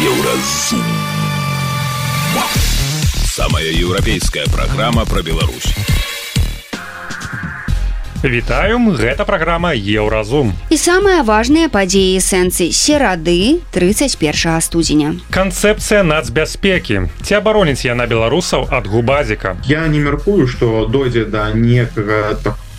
[0.00, 0.80] Еўразум.
[3.24, 5.74] Самая еўрапейская праграма пра Беларусь.
[8.24, 17.32] Вітаем гэта праграма еўразум і самыя важныя падзеі сэнсы серады 31 студзеня канцэпцыя нацбяспекі ці
[17.40, 22.69] абароніць яна беларусаў ад губазіка я не мяркую што дойдзе да некага такого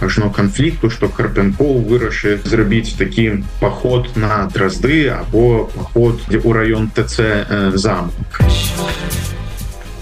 [0.00, 7.20] ажно канфлікту што карпянкоў вырашыць зрабіць такі паход на дразды або паход у раён ТЦ
[7.20, 8.40] э, замок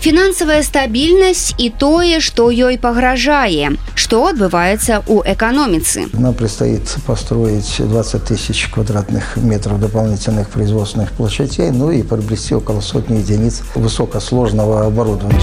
[0.03, 8.25] фінансавая стабільнасць і тое што ёй пагражае что адбываецца у эканоміцы нам предстоит построить 20
[8.25, 15.41] тысяч квадратных метров дополнительных производственных площадей ну и приобрести около сотни единиц высокосложного оборудования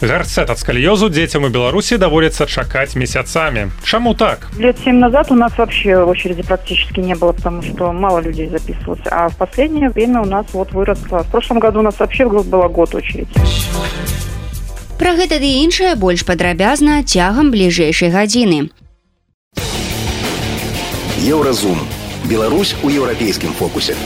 [0.00, 3.70] Гарцет ад скальёзу дзецям у беларусі даводіцца чакаць месяцамі.
[3.84, 4.48] Чаму так?
[4.58, 9.00] Лет 7 назад у нас вообще очереди практически не было потому что мало людей записывалось.
[9.10, 11.22] А в последнее время у нас вот выросло.
[11.22, 13.28] В прошлом году у нас вообще было год очередь
[14.98, 18.68] Пра гэта ды іншае больш падрабязна цягам бліжэйшай гадзіны.
[21.24, 21.78] Еўразум.
[22.28, 23.96] Беларусь у еўрапейскім фокусе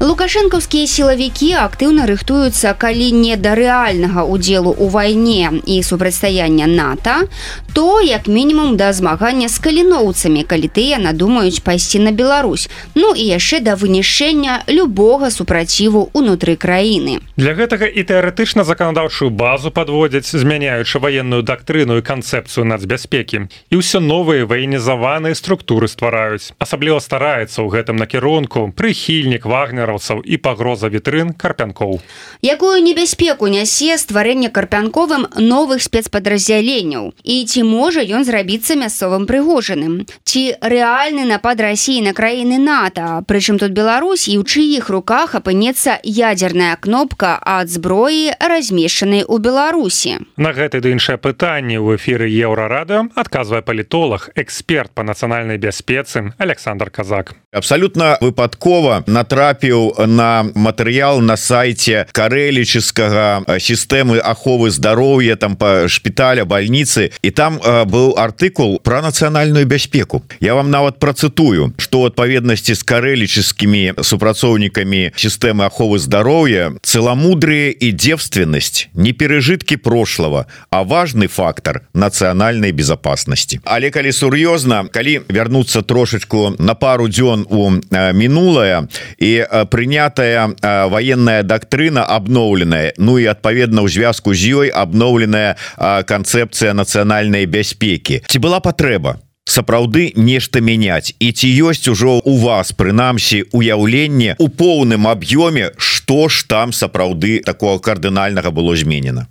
[0.00, 7.28] лукашэнкаўскія сілавікі актыўна рыхтуюцца калі не да рэальнага удзелу ў вайне і супрацьстаяння нато
[7.76, 13.28] то як мінімум да змагання з каліноўцамі калі тыя надумаюць пайсці на Беларусь ну і
[13.28, 17.20] яшчэ да вынішэння любога супраціву унутры краіны.
[17.36, 23.52] Для гэтага і тэарэтычна заканадаўчую базу подводзяць змяняючы ваенную дактрыну і канцэпцыю нацбяспекі.
[23.68, 26.56] І ўсё новыя ваенізаваныя структуры ствараюць.
[26.56, 32.00] Асабліва стараецца ў гэтым накірунку прыхільнік вагнера вагнераўцаў і пагроза вітрын карпянкоў.
[32.42, 37.12] Якую небяспеку нясе стварэнне карпянковым новых спецпадраздзяленняў?
[37.24, 40.06] І ці можа ён зрабіцца мясцовым прыгожаным?
[40.24, 43.24] Ці рэальны напад рассіі на краіны нато?
[43.26, 50.22] Прычым тут Беларусь і ў чыіх руках апынецца ядерная кнопка ад зброі размешчанай у беларусі?
[50.36, 56.90] На гэты ды іншае пытанне ў эфіры еўрарада адказвае палітолог эксперт по нацыянальнай бяспецы Александр
[56.90, 57.34] казак.
[57.52, 67.10] Абсолютно выпадкова натрапіў на матэрыял на сайте карэлічскага сістэмы аховы здароўя там по шпіталя больніцы
[67.22, 70.22] і там быў артыкул про нацыянальную бяспеку.
[70.40, 78.88] Я вам нават працытую что адпаведнасці з карэлічскімі супрацоўнікамі сістэмы аховы здароўя целомудрые і девственнасць
[78.94, 86.74] не пережитки прошлого а важный фактор нацыянальной безопасности але калі сур'ёзна калі вярнуцца трошечку на
[86.74, 90.54] пару дзён у мінулае і прынятая
[90.90, 95.56] военная дактрына обноўленая Ну і адпаведна ў звязку з ёй обноўленая
[96.04, 99.16] канцэпцыя нацыянальнай бяспекі ці была патрэба
[99.50, 106.28] сапраўды нешта мяняць і ці ёсць ужо у вас прынамсі уяўленне у поўным аб'ёме што
[106.28, 109.26] ж там сапраўды такого кардынальнага было зменена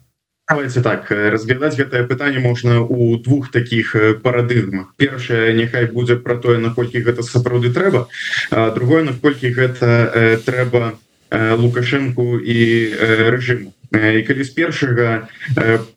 [0.50, 6.58] давайте так разглядаць гэтае пытанне можна у двух таких парадыгмах першае няхай будзе про тое
[6.58, 8.08] наколькі гэта сапраўды трэба
[8.74, 10.98] другое наколькі гэта трэба
[11.32, 12.60] лукашенко і
[13.30, 13.74] рэжыму.
[13.94, 15.30] І калі з першага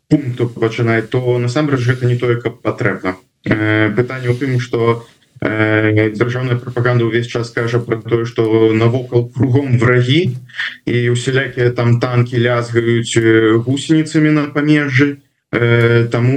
[0.09, 3.17] пункту пачынае то насамрэч гэта не тое каб патрэбна.
[3.45, 5.05] Пытанне у тым что
[5.43, 10.39] дзяржаўная прапаганда ўвесь час кажа про тое что навокал кругом врагі
[10.87, 13.19] і усялякія там танки лязгаюць
[13.67, 15.19] гусеніцамі на памежжы
[15.53, 16.37] Таму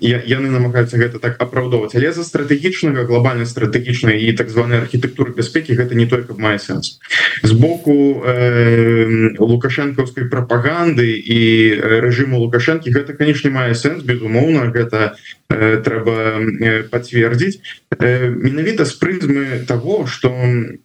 [0.00, 1.92] яны намагаюцца гэта так апраўдоўваць.
[1.92, 7.04] Але за стратэгічнага глобальна стратэгічнай і так званой архітэктуры бяспекі гэта не только мае сэнс.
[7.44, 11.40] З боку э, лукашэнкаўскай прапаганды і
[12.00, 15.20] рэжыму лукашэнкі гэта канешне мае сэнс безумоўна гэта
[15.52, 17.60] э, трэба пацвердзіць.
[18.00, 20.80] Э, менавіта з прызмы того что у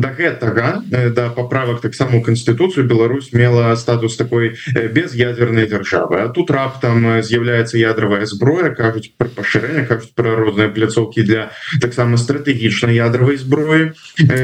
[0.00, 4.56] до гэтага да поправок таксама у конституцию Беларусь мела статус такой
[4.90, 10.68] без ядерной державы а тут раптам з'яўляется ядровая зброя кажуць про пашырэнне кажуць про розныя
[10.68, 13.92] пляцоўки для таксама стратэгічнай ядровой зброі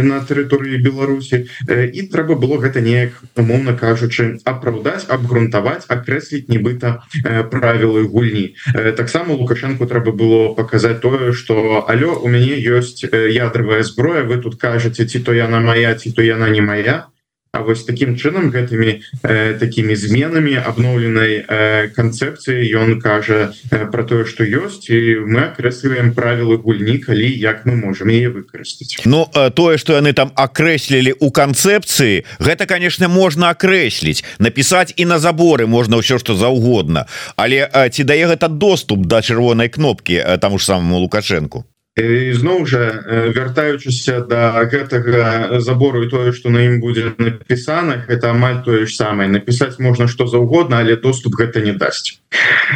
[0.03, 1.49] на тэрыторыі Беларусі.
[1.69, 7.03] І трэба было гэта неяк умоўно кажучы апраўдаць абгрунтаваць акрэсліць нібыта
[7.51, 8.55] правілы гульні.
[8.97, 14.57] Таксама лукашенко трэба было показать тое что алё у мяне ёсць ядровая зброя вы тут
[14.61, 17.13] кажаце ці то то яна моя ці то яна не моя.
[17.55, 24.05] А вось таким чынам гэтымі э, такими зменами обноўленай э, канцэпцыі ён кажа э, про
[24.09, 29.51] тое что і мы акрэсліваем правілы гульні калі як мы можем яе выкарыстаць Ну э,
[29.51, 35.69] тое что яны там акрэслілі у канцэпцыі гэта конечно можна акрэсліць написать і на заборы
[35.69, 37.05] можна ўсё что заўгодна
[37.37, 42.65] але э, ці дае гэта доступ до чырвонай кнопки э, таму ж самому лукашенко зноў
[42.65, 43.05] жа
[43.37, 48.97] вяртаючыся да гэтага забору і тое што на ім будзе напісана это амаль тое ж
[48.97, 49.29] самае.
[49.29, 52.22] Напісаць можна што заўгодна але доступ гэта не дасць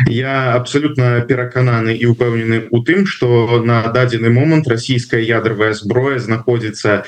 [0.06, 7.05] я абсолютно перакананы і упэўнены у тым что на дадзены момант расійская ядровая зброя знаходзіцца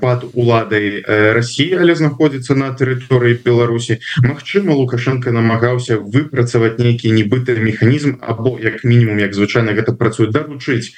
[0.00, 4.00] под уладай России але знаходзіцца на тэрыторыі Беларусі.
[4.22, 10.94] Мачыма лукашенко намагаўся выпрацаваць нейкі нібыты механізм або як мінімум як звычайна гэта працуе даручыць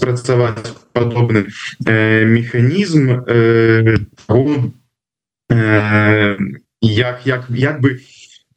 [0.00, 1.46] працаваць падобны
[1.86, 3.96] э, механізм э,
[5.50, 6.36] э,
[6.80, 8.00] як як як бы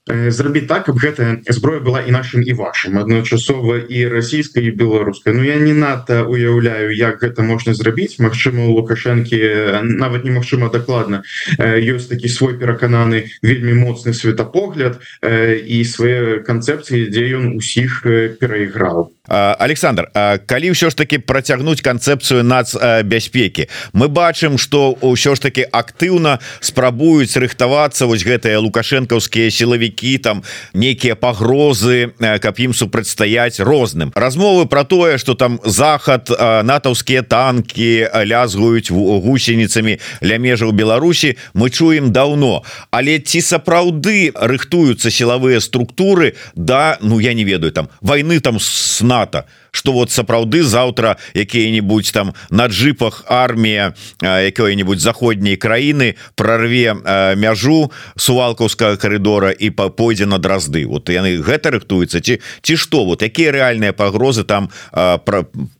[0.09, 2.97] зрабіць так каб гэтая зброя была і нашим і вашим.
[2.97, 8.65] Адначасова і расійскай і беларускай Ну я не надта уяўляю як гэта можна зрабіць Мачыма
[8.65, 9.37] у лукашэнкі
[9.83, 11.21] нават немагчыма дакладна
[11.59, 18.03] ёсць такі свой перакананы вельмі моцны светапогляд і свае канцэпцыі дзе ён усіх
[18.41, 20.09] перайграў Александр
[20.45, 23.69] калі ўсё ж таки працягнуць канцэпцыю нацбяспекі?
[23.93, 30.41] Мы бачым что ўсё ж таки актыўна спрабуюць рыхтавацца вось гэтыя лукашэнкаўскія сілавікі там
[30.73, 34.11] нейкія пагрозы каб ім супрацьстаяць розным.
[34.15, 36.33] Размовы про тое что там захад
[36.65, 45.61] натаўскія танки лязгуюць гусеніцамі ля межаў Беларусі мы чуем давно але ці сапраўды рыхтуюцца сілавыя
[45.61, 50.63] структуры да ну я не ведаю там войны там с на НАТО что вот сапраўды
[50.63, 56.93] заўтра якія-нибудь там на джипах армія якой-нибудь заходняй краіны прорве
[57.35, 60.85] мяжу сувалкаўскага коридора і пойдзе на дразды.
[60.85, 64.69] Вот яны гэта рыхтуецца ці ці что вот якія рэальныя пагрозы там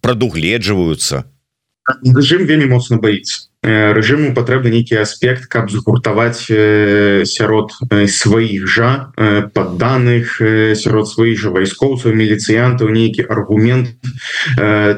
[0.02, 1.24] прадугледжваюцца?
[2.04, 7.76] Режим вельмі моцна боится рэжыму патрэбны нейкі аспект каб згуртаваць сярод
[8.08, 9.12] сваіх жа
[9.52, 10.40] падданых
[10.80, 14.00] сярод сваіх жа вайскоўцаў міліцыянтаў нейкі аргумент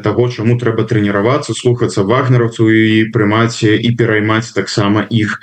[0.05, 5.41] того чаму трэба трэніравацца слухацца вагнераўцаў і прымаць і пераймаць таксама іх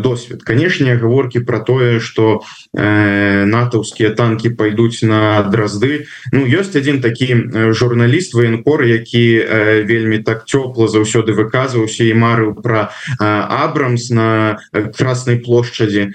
[0.00, 0.40] досвед.
[0.40, 2.40] Канешне гаворкі про тое что
[2.72, 10.88] натаўскія танки пойдуць на дразды Ну ёсць один такі журналіст военкор які вельмі так цёпла
[10.88, 14.58] заўсёды выказваўся і мар марыў про абрамс на
[14.96, 16.14] красной плошчадзе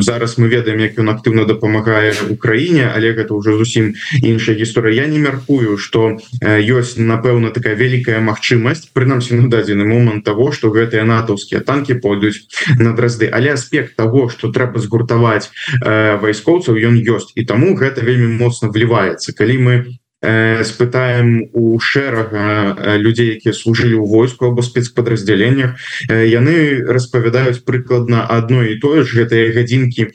[0.00, 4.94] зараз мы ведаем як ён актыўна дапамагае Украіне але гэта уже зусім іншая гісторыя.
[4.94, 10.70] Я не мяркую что ёсць напэўна такая вялікая магчымасць прынамсі на дадзены момант того что
[10.70, 12.46] гэтыя натаўскія танки пойдуць
[12.78, 15.50] на дразды але аспект того что трэба згуртаваць
[15.82, 17.34] вайскоўцаў ён ёсць.
[17.34, 19.34] І таму гэта вельмі моцна вліваецца.
[19.34, 19.74] Калі мы
[20.20, 25.78] спытаем у шэрага людзей якія служылі ў войску або спецпадраздзяленнях
[26.10, 30.10] яны распавядаюць прыкладна одно і тое ж гэтыя гадзінкі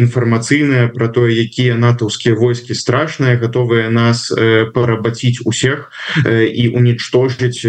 [0.00, 4.32] інфармацыйныя про тое якія натаўскія войскі страшныя готовыя нас
[4.72, 5.92] парабаціць усех
[6.24, 7.60] і унічтожыць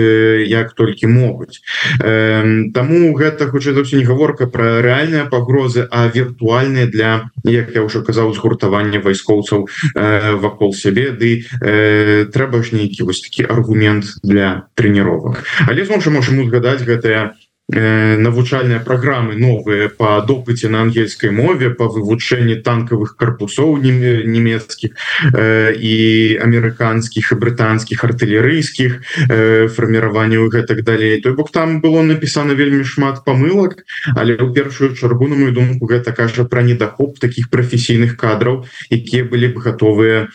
[0.48, 1.60] як толькі могуць
[2.00, 7.84] Таму гэта хутчэй за ўсё не гаворка про рэальныя пагрозы а віртуальныя для як я
[7.84, 9.68] ўжо казаў згуртавання вайскоўцаў
[10.40, 16.14] вакол сябе ды э, трэба ж нейкі вось такі аргумент для трэніровак але зноў жа
[16.14, 17.38] можем узгадаць гэтыя
[17.70, 24.96] навучальныя праграмы новыя по допыце на ангельскай мове по вывучэнні танкавых корпусоў нямецкіх
[25.36, 25.96] і
[26.48, 29.04] амерыканскіх і брытанскіх артылерыйскіх
[29.76, 33.84] фарміраванняў гэтак далей той бок там было напісана вельмі шмат памылак
[34.16, 39.28] але ў першую чаргу на мою думку гэта кажа пра недахоп таких прафесійных кадраў якія
[39.28, 40.32] былі б гатовыя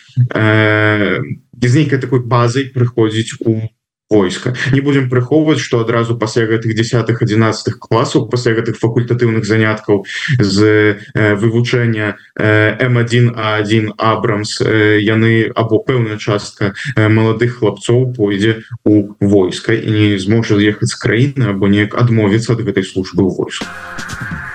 [1.57, 3.73] без нейкай такой базай прыходзіць у
[4.13, 10.05] войска не будем прыхоўваць что адразу пасля гэтых десятых 11 класаў пасля гэтых факультатыўных заняткаў
[10.39, 18.13] з э, вывучэння э, м1 а1 абрамс э, яны або пэўная частка э, маладых хлапцоў
[18.13, 23.25] пойдзе у войска і не зможа ехаць з краіны або неяк адмовіцца ад гэтай службы
[23.25, 23.67] ў войску.
[23.67, 24.52] а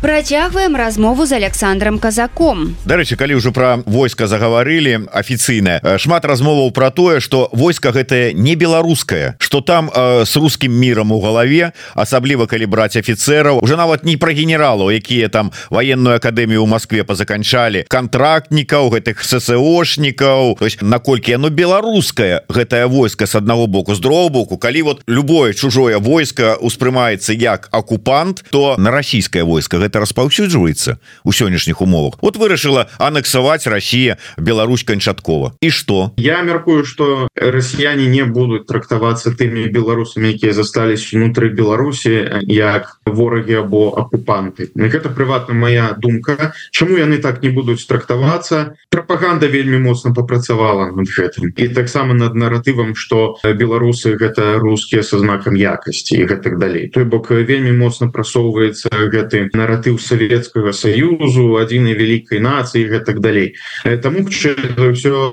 [0.00, 2.76] Працягваем размову з Александром казаком.
[2.86, 8.54] Дарэчы калі ўжо пра войска загаварылі афіцыйна шмат размоваў пра тое что войска гэтае не
[8.54, 14.06] беларускае что там э, с русскім мірам у галаве асабліва калі браць афіцераў уже нават
[14.06, 20.62] не пра генералаў якія там военную акадэмію ў Москве пазаканчалі контрактнікаў гэтых ссошнікаў.
[20.62, 24.62] То есть наколькі оно беларускае гэтае войска с аднаго боку з другого боку.
[24.62, 31.00] Калі вот любое чужое войска успрымаецца як акупант то на расійскае войска гэта гэта распаўсюджваецца
[31.24, 32.20] у сённяшніх умовах.
[32.20, 36.12] Вот вырашыла анексаваць Россия Беларусь канчаткова і что?
[36.16, 43.64] Я мяркую что расіяне не будуць трактавацца тымі беларусамі якія застались унутры Беларусі як ворагі
[43.64, 44.68] або акупанты.
[44.76, 46.52] Гэта прыватна моя думка.
[46.70, 48.76] Чаму яны так не будуць трактавацца?
[48.92, 51.56] Прапаганда вельмі моцна попрацавала над гэтым.
[51.56, 56.88] І таксама над наратывам что беларусы гэта рускія со знакам якасці і гэтак далей.
[56.92, 59.48] Той бок вельмі моцна прасоўваецца гэты
[59.78, 63.54] наратыў савецкага саюзу адзінай вялікай нацыі гэтак далей
[64.02, 64.54] таму все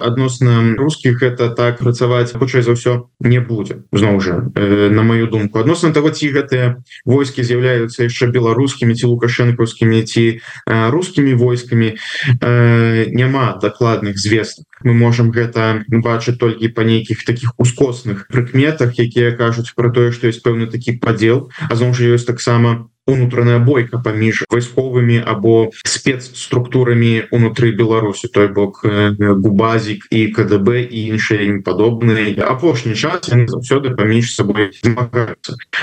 [0.02, 5.60] адносна русскіх это так працаваць хутчэй за ўсё не будзе зноў жа на мою думку.
[5.60, 11.98] Адносна того ці гэтыя войскі з'яўляюцца яшчэ беларускімі ці лукашэнкаўскімі ці рускімі войскамі
[12.42, 19.74] няма дакладных звестак мы можем гэта бачыць толькі по нейкіх таких ускосных прыкметах якія кажуць
[19.74, 24.43] про тое что есть пэўны такі падзел а зноў жа ёсць таксама унутраная бойка паміж
[24.50, 33.29] вайсковымі або спецструктурамі унутры Беларусі той бок губазік і КДБ і іншыя падобныя апошні час
[33.29, 34.74] заўсёды паміж сабой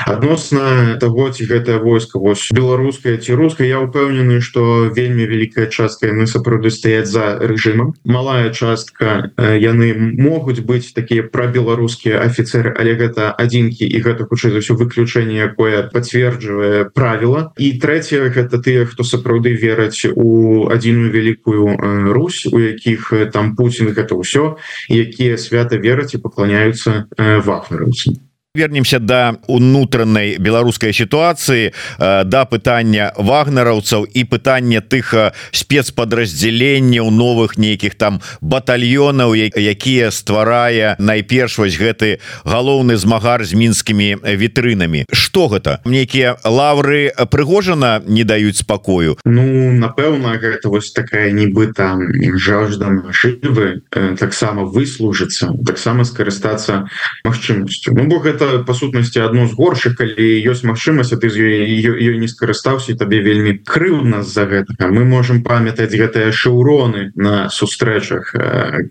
[0.06, 6.10] адносна того ці гэтае войска вось беларуская ці руская я упэўнены что вельмі вялікая частка
[6.10, 12.98] яны сапраўды стаяць за рэжымам малая частка яны могуць быць такія пра беларускія афіцеры але
[12.98, 17.52] гэта адзінкі і гэта хутчэй за ўсё выключэнне якое пацверджвае пра правіла.
[17.60, 21.76] І трэцяе гэта тыя хто сапраўды вераць у адзіную вялікую
[22.12, 24.56] Русь у якіх там Путін гэта ўсё
[24.88, 34.24] якія свята вераць і пакланяюцца вахнераўцам вернемся до унутранай беларускай сітуацыі да пытання вагнараўцаў і
[34.28, 43.56] пытання тых спецпадраздзяленняў новых нейкіх там батальёнаў якія стварае найперш вось гэты галоўны змагар з
[43.56, 45.08] мінскімі вітрынамі.
[45.08, 45.80] Что гэта?
[45.88, 49.16] Нейкія лавры прыгожана не даюць спакою?
[49.24, 51.96] Ну напэўна гэта вось такая нібыта
[52.36, 53.80] жажда жывы
[54.20, 56.84] таксама выслужыцца таксама скарыстацца
[57.24, 57.96] магчымасцю.
[57.96, 62.18] Ну бо гэта гэта по сутнасці одно з горшых калі ёсць магчымасць ты з ёй
[62.18, 64.90] не скарыстаўся табе вельмі крыўдна з-за гэтага.
[64.90, 68.34] Мы можем памятаць гэтыя шаўроны на сустрэчах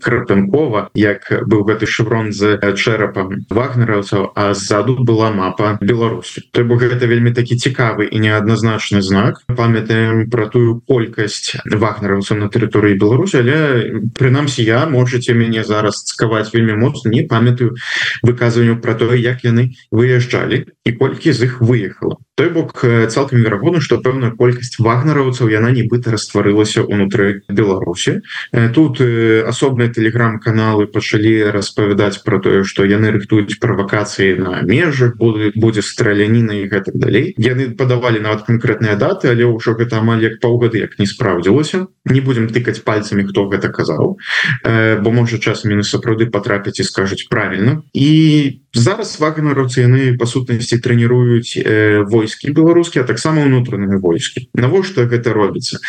[0.00, 6.48] крытынкова як быў гэты шеврон з чэрапам вагнераўцаў а ззаду была мапа Беларусі.
[6.52, 9.42] То бок гэта вельмі такі цікавы і неадназначны знак.
[9.46, 13.58] Памятаем про тую колькасць вагнераўцаў на тэрыторыі Беларусі але
[14.16, 17.76] прынамсі я можете мяне зараз цкаваць вельмі моцна не памятаю
[18.22, 23.80] выказванню про тое як яны выязджалі і колькі з іх выехала той бок цалкам верагодна
[23.84, 28.24] что пэўная колькасць вагнараўцаў яна нібыта растварылася унутры Беларусі.
[28.72, 35.84] Тут асобныя телеграм-каналы пачалі распавядаць про тое что яны рыхтуюць правакацыі на межах будзе будзе
[35.84, 37.34] страляніна і гэтак далей.
[37.36, 41.86] Яны падавалі нават канкрэтныя даты але ўжо гэта амаль як паўгады як не спраўдзілася.
[42.08, 44.16] Не будем тыкаць пальцамі хто гэта казаў
[44.64, 50.80] бо можа часам яны сапраўды потрапяць і скажуць правильно і зараз вагнараўцы яны па сутнасці
[50.80, 51.60] трэніруюць
[52.22, 54.46] войскі беларускія таксама ўнутраныя войскі.
[54.54, 55.82] Навошта гэта робіцца?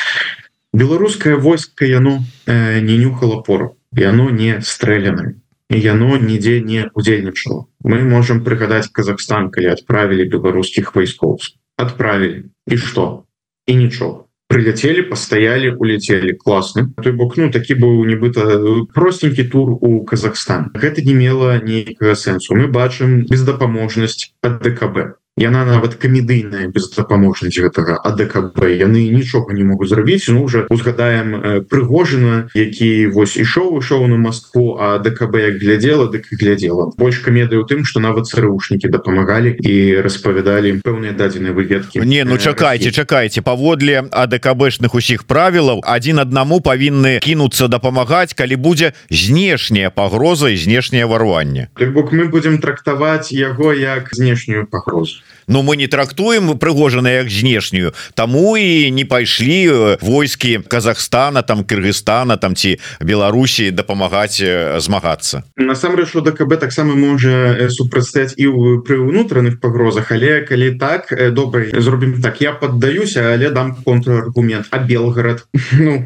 [0.74, 5.38] Беларускае войска яно не нюхала пору яно не стрэляна
[5.70, 12.44] яно нідзе не удзельнічала мы можем прыгадаць Казахстан калі адправілі беларускіх вайскоўцаў адправілі.
[12.68, 13.24] І что
[13.66, 14.24] і нічога.
[14.48, 18.60] Прилетели постояли улетели классно той бок ну такі быў нібыта
[18.94, 20.70] простенькі тур у Казахстан.
[20.74, 22.54] Гэта не мела нейкага сэнсу.
[22.54, 29.90] Мы бачым бездапаможнасць от ДКБ яна нават камедыйная бездапаможнасць гэтага АДКБ яны нічога не могуць
[29.90, 30.30] зрабіць.
[30.30, 36.30] Ну уже узгадаем прыгожана які вось ішоў ішоў на Москву а ДКБ як глядзела дык
[36.38, 36.94] глядзела.
[36.98, 42.38] Больш камедыі у тым что нават царушнікі дапамагалі і распавядалі пэўныя дадзеныя выведкі не ну
[42.38, 43.42] чакайце чакайце.
[43.42, 51.10] Паводле АДКБшных усіх правілаў один аднаму павінны кінуцца дапамагаць калі будзе знешняя пагроза і знешняе
[51.10, 51.74] варванне.
[51.74, 57.93] Бок мы будемм трактаваць яго як знешнюю пагрозу но мы не трактуем прыгожана як знешнюю.
[58.13, 64.41] Таму і не пайшлі войскі Казахстана там Кыргызстана там ці Беларусі дапамагаць
[64.79, 65.43] змагацца.
[65.57, 68.47] Насамрэч ДКБ таксама можа супрацьстаць і
[68.85, 70.12] пры ўнутраных пагрозах.
[70.12, 72.41] Але калі так добра зробім так.
[72.41, 74.67] Я поддаюся але дам контраргумент.
[74.71, 76.05] А Белгород ну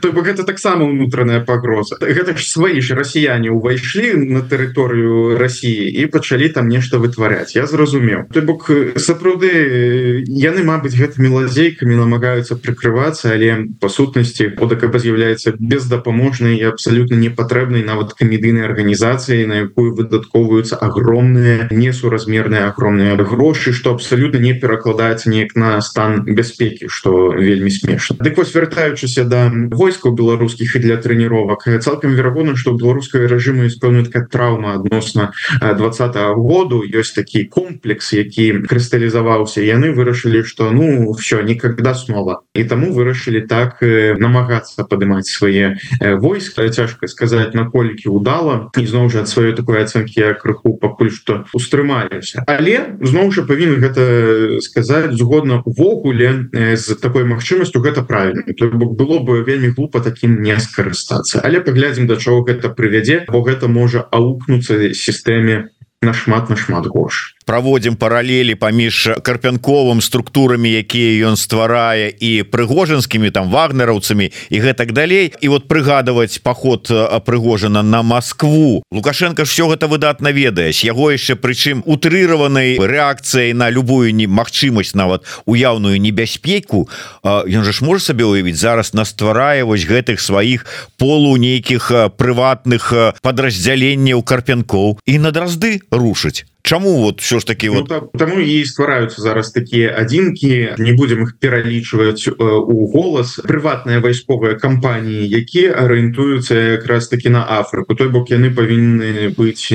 [0.00, 1.96] то бок гэта таксама унутраная пагроза.
[2.00, 7.66] Гэта ж свои ж расіяне увайшлі на тэрыторыю Росіі і пачалі там нешта вытваряць я
[7.66, 8.32] зразумеў.
[8.32, 16.56] То бок сапраўды яны Мабыць гэтымі лазейкамі намагаюцца прыкрывацца але по сутнасці ОДКБ з'яўляецца бездапаможнай
[16.62, 24.38] і абсалютна непатрэбнай нават камедыйнай арганізацыяй на якую выдаткоўваюцца агромныя несуразмерныя огромныя грошы что абсалютна
[24.38, 28.16] не перакладаецца неяк на стан бяспекі что вельмі смешна.
[28.20, 29.50] Дык вось вяртаючыся да
[29.82, 31.66] войскаў беларускіх і для тренировок.
[31.66, 38.12] Цалкам верагодна что беларускай рэжыму исполню такая траўма адносна двадца -го году ёсць такі комплекс
[38.12, 42.42] які крысталізаваўся яны вырашылі что ну все никогда снова.
[42.54, 45.78] І таму вырашылі так намагацца падымаць свае
[46.20, 46.68] войска.
[46.68, 52.44] Цяжка сказать наколькі удала ізноў жа ад сваёй такой ацэнкі я крыху пакуль что устрымаюся
[52.46, 59.18] але зноў жа павінен гэта сказаць згодна увогуле з такой магчымасцю гэта правильно бок было
[59.18, 64.04] бы вельмі глупо таким не скарыстацца але паглядзім да чаго гэта прывядзе бо гэта можа
[64.18, 65.56] аукнуцца сістэме
[66.02, 67.34] нашмат нашмат горш.
[67.46, 75.34] Праводзім паралелі паміж карпянковым структурамі якія ён стварае і прыгожанскімі там вагнераўцамі і гэтак далей.
[75.40, 76.86] І вот прыгадваць паход
[77.26, 84.14] прыгожана на Москву лукашенко все гэта выдатна ведаеш яго яшчэ прычым утрыраванай рэакцыяй на любую
[84.14, 86.88] немагчымасць нават уяўную небяспеку.
[87.24, 93.18] Ён же ж можа сабе уявіць зараз на стварае вось гэтых сваіх полу нейкіх прыватных
[93.22, 95.02] подраздзяленняў карпянкоў.
[95.06, 97.90] І на дразды рушыць Чаму вот все ж таки вот?
[97.90, 104.00] ну, тому і ствараюцца зараз такія адзінкі не будем их пералічваць э, у голас прыватныя
[104.00, 109.68] вайсковыя кампаніі якія арыентуюцца якраз таки на Афрыку той бок яны павінны быць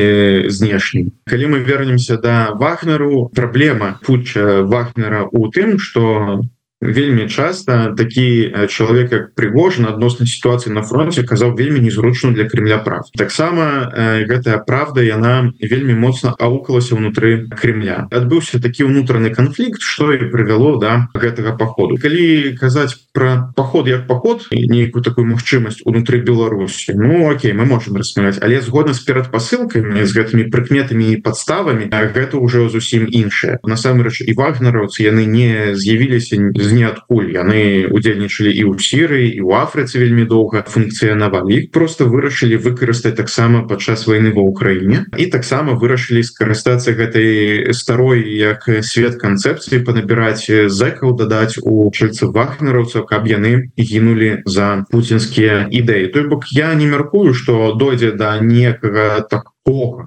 [0.49, 6.41] знешнім калі мы вернемся до да вагнеру праблема путча вагнера у тым что
[6.81, 12.77] вельмі часто такі чалавек як прыгожан адносна сітуацыі на фронте казаў вельмі незручна для Кремля
[12.77, 13.89] прав таксама
[14.29, 18.05] гэтая правда яна вельмі моцна аукалася ўнутры Кремля.
[18.13, 23.89] Адбыўся такі ўнутраны канфлікт что і прывяло до да, гэтага походу калі казаць про поход
[23.89, 29.01] як поход нейкую такую магчымасць унутры Беларусі Ну Окей мы можем рассмяць але згодна з
[29.01, 33.57] перадпасылкамі з гэтымі прыкметамі і подставамі гэта ўжо зусім іншае.
[33.65, 39.41] Насамрэч і вагнераўцы яны не з'явіліся не з ніадкуль яны удзельнічалі і ў сірыі і
[39.41, 45.25] ў Афрыцы вельмі доўга функцыянавалі іх просто вырашылі выкарыстаць таксама падчас войны ва ўкраіне і
[45.31, 53.27] таксама вырашылі скарыстацца гэтай старой як свет канцэпцыі панабіраць зэкаў дадаць у чальцы вахнераўцаў каб
[53.31, 56.11] яны гінулі за пуцінскія ідэі.
[56.13, 59.56] Той бок я не мяркую что дойдзе да некага так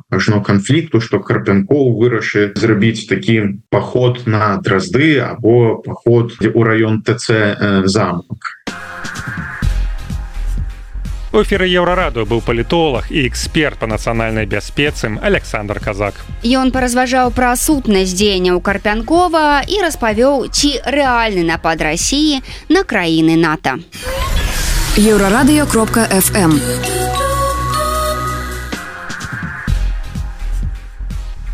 [0.09, 7.57] ажно канфлікту что карпянкоў вырашыць зрабіць такі паход на дразды або паход у раён ТЦ
[7.85, 8.55] замок
[11.41, 18.15] эфиры еўрараду быў палітолог і эксперт по нацыянальнай бяспецы Александр казак ён паразважаў пра сутнасць
[18.15, 23.79] дзеянняў карпянкова і распавёў ці рэальны напад Росіі на краіны НАТО
[24.95, 26.55] еўрарадыё кропка фм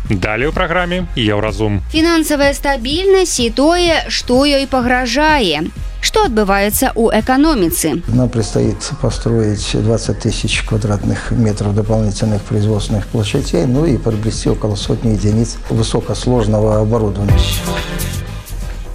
[0.09, 1.81] Далее ў праграме еўразум.
[1.91, 5.67] Фінансавая стабільнасць і тое, што ёй пагражае.
[5.99, 8.01] Что отбывается у экономицы?
[8.07, 15.09] Нам предстоит построить 20 тысяч квадратных метров дополнительных производственных площадей, ну и приобрести около сотни
[15.09, 17.33] единиц высокосложного оборудования.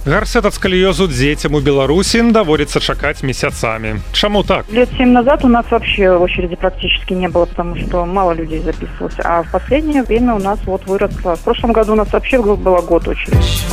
[0.05, 4.03] Гарсет ад скаліёзу дзецям у Беларусі даводится чакаць месяцамі.
[4.11, 4.65] Чаму так?
[4.69, 9.15] Лет семь назад у нас вообще очереди практически не было, потому что мало людей записывалось.
[9.23, 11.37] А в последнее время у нас вот выросло.
[11.37, 13.63] В прошлом году у нас вообще было год очередь.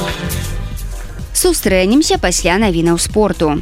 [1.35, 3.59] Сустрэнемся пасля навінаў спорту.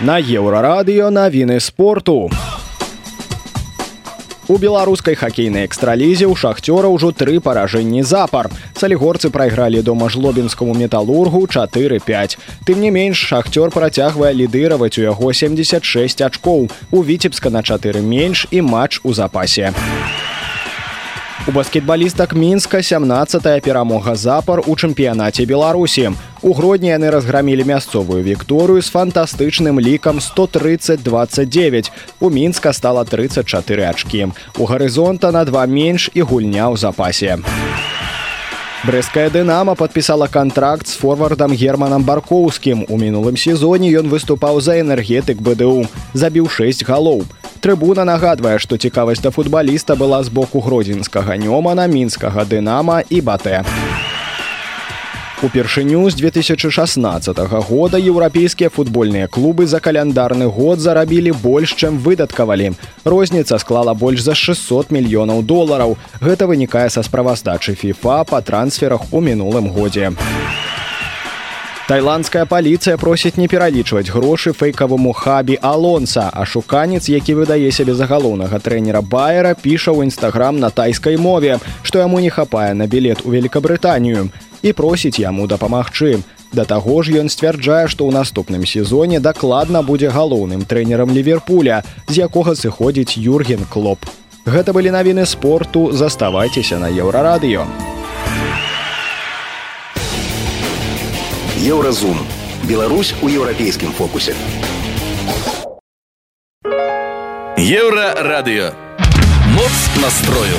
[0.00, 2.30] На еўрарадыё навіны спорту.
[4.48, 8.48] У беларускай хакейнай экстралізе ў шахцёра ўжо тры паражэнні запар.
[8.72, 12.40] Салігорцы прайгралі дома жлобінскаму металургу 4-5.
[12.64, 16.72] Тым не менш шахцёр працягвае лідыраваць у яго 76 ачкоў.
[16.88, 19.76] У віцебска на 4 менш і матч у запасе.
[21.48, 26.12] У баскетбалістак мінска 17 перамога запар у чэмпіянаце беларусі.
[26.44, 33.88] У гродні яны разграмілі мясцовую вікторыю з фантастычным лікам 130 29 у мінска стала 34
[33.88, 34.28] ачкі.
[34.58, 37.40] У гарызонта на два менш і гульня ў запасе.
[38.84, 42.84] Брэская дынама подпісала контракт з форвардам германам баркоўскім.
[42.92, 47.24] У мінулым сезоне ён выступаў за энергетык бДУ забіў 6 галоў.
[47.24, 53.20] у Трыбуна нагадвае, што цікавасць да футбаліста была з боку гродзенскага нёмана мінскага дынама і
[53.20, 53.64] батэ.
[55.42, 62.72] Упершыню з 2016 года еўрапейскія футбольныя клубы за каляндарны год зарабілі больш, чым выдаткавалі.
[63.04, 65.96] Розніца склала больш за 600 мільёнаў долараў.
[66.20, 70.10] Гэта вынікае са справаздачы FIFA па трансферах у мінулым годзе.
[71.88, 78.60] Тайландская паліцыя просіць не пералічваць грошы фэйкаваму хабі Алонса, а шуканец, які выдае сябе загалоўнага
[78.60, 83.32] трэнера Байера, піша ў нстаграм на тайскай мове, што яму не хапае на білет у
[83.32, 84.28] Великабрытанію
[84.60, 86.20] і просіць яму дапамагчы.
[86.52, 92.20] Да таго ж ён сцвярджае, што ў наступным сезоне дакладна будзе галоўным трэнерам Ліверпуля, з
[92.28, 94.04] якога сыходзіць Юрген Клоп.
[94.44, 97.64] Гэта былі навіны спорту, заставайцеся на еўрарадыё.
[101.58, 102.16] Еўразум.
[102.68, 104.32] Беларусь у еўрапейскім фокусе.
[107.58, 108.74] Еўрарадыё.
[109.56, 110.54] Моц настрою.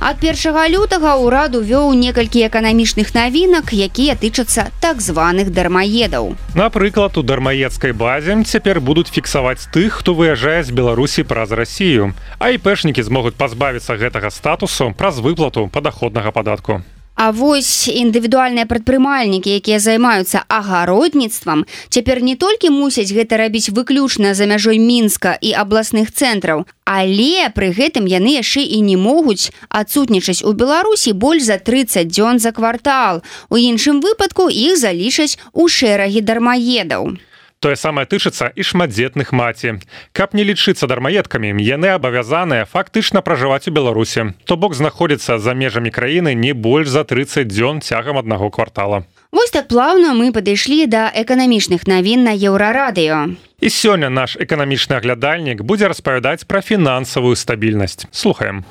[0.00, 6.32] Ад першага лютага ўраду вёў некалькі эканамічных навінак, якія тычацца так званых дармаедаў.
[6.56, 12.16] Напрыклад, у дармаедскай базе цяпер будуць фіксаваць тых, хто выязджае з Беларусі праз Расію.
[12.40, 16.80] А іпэшнікі змогуць пазбавіцца гэтага статусу праз выплату падаходнага падатку.
[17.20, 24.48] А вось індывідуальныя прадпрымальнікі, якія займаюцца агародніцтвам, цяпер не толькі мусяць гэта рабіць выключна за
[24.48, 30.56] мяжой мінска і абласных цэнтраў, але пры гэтым яны яшчэ і не могуць адсутнічаць у
[30.56, 33.20] Беларусі больш за 30 дзён за квартал.
[33.52, 37.20] У іншым выпадку іх залічаць у шэрагі дармаедаў.
[37.60, 39.84] Тое самае тычыцца і шматдзетных маці.
[40.16, 44.32] Каб не лічыцца дармаедкамі, яны абавязаныя фактычна пражываць у Беларусі.
[44.48, 49.04] То бок знаходзіцца за межамі краіны не больш за 30 дзён цягам аднаго квартала.
[49.28, 53.36] Вось так плаўна мы падышлі да эканамічных навін на еўрарадыё.
[53.60, 58.08] І сёння наш эканамічны аглядальнік будзе распавядаць пра фінансавую стабільнасць.
[58.10, 58.64] Слухаем.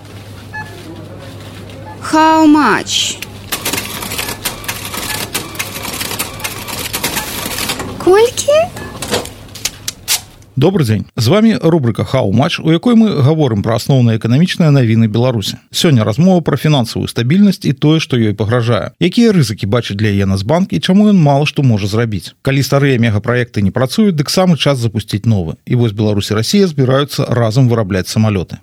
[2.01, 3.21] How much?
[8.09, 8.57] Колькі?
[10.55, 15.05] Добрый дзень з вами рубрика хау матч у якой мы гаворым пра асноўныя эканамічныя навіны
[15.05, 20.09] беларусі сёння размова пра фінансавую стабільнасць і тое што ёй пагражае якія рызыкі бачыць для
[20.09, 24.33] яе нацбанк і чаму ён мала што можа зрабіць калі старыя мегапраекты не працуюць дык
[24.33, 28.57] самы час запусціць новы і вось беларусі Росія збіраюцца разам вырабляць самалёты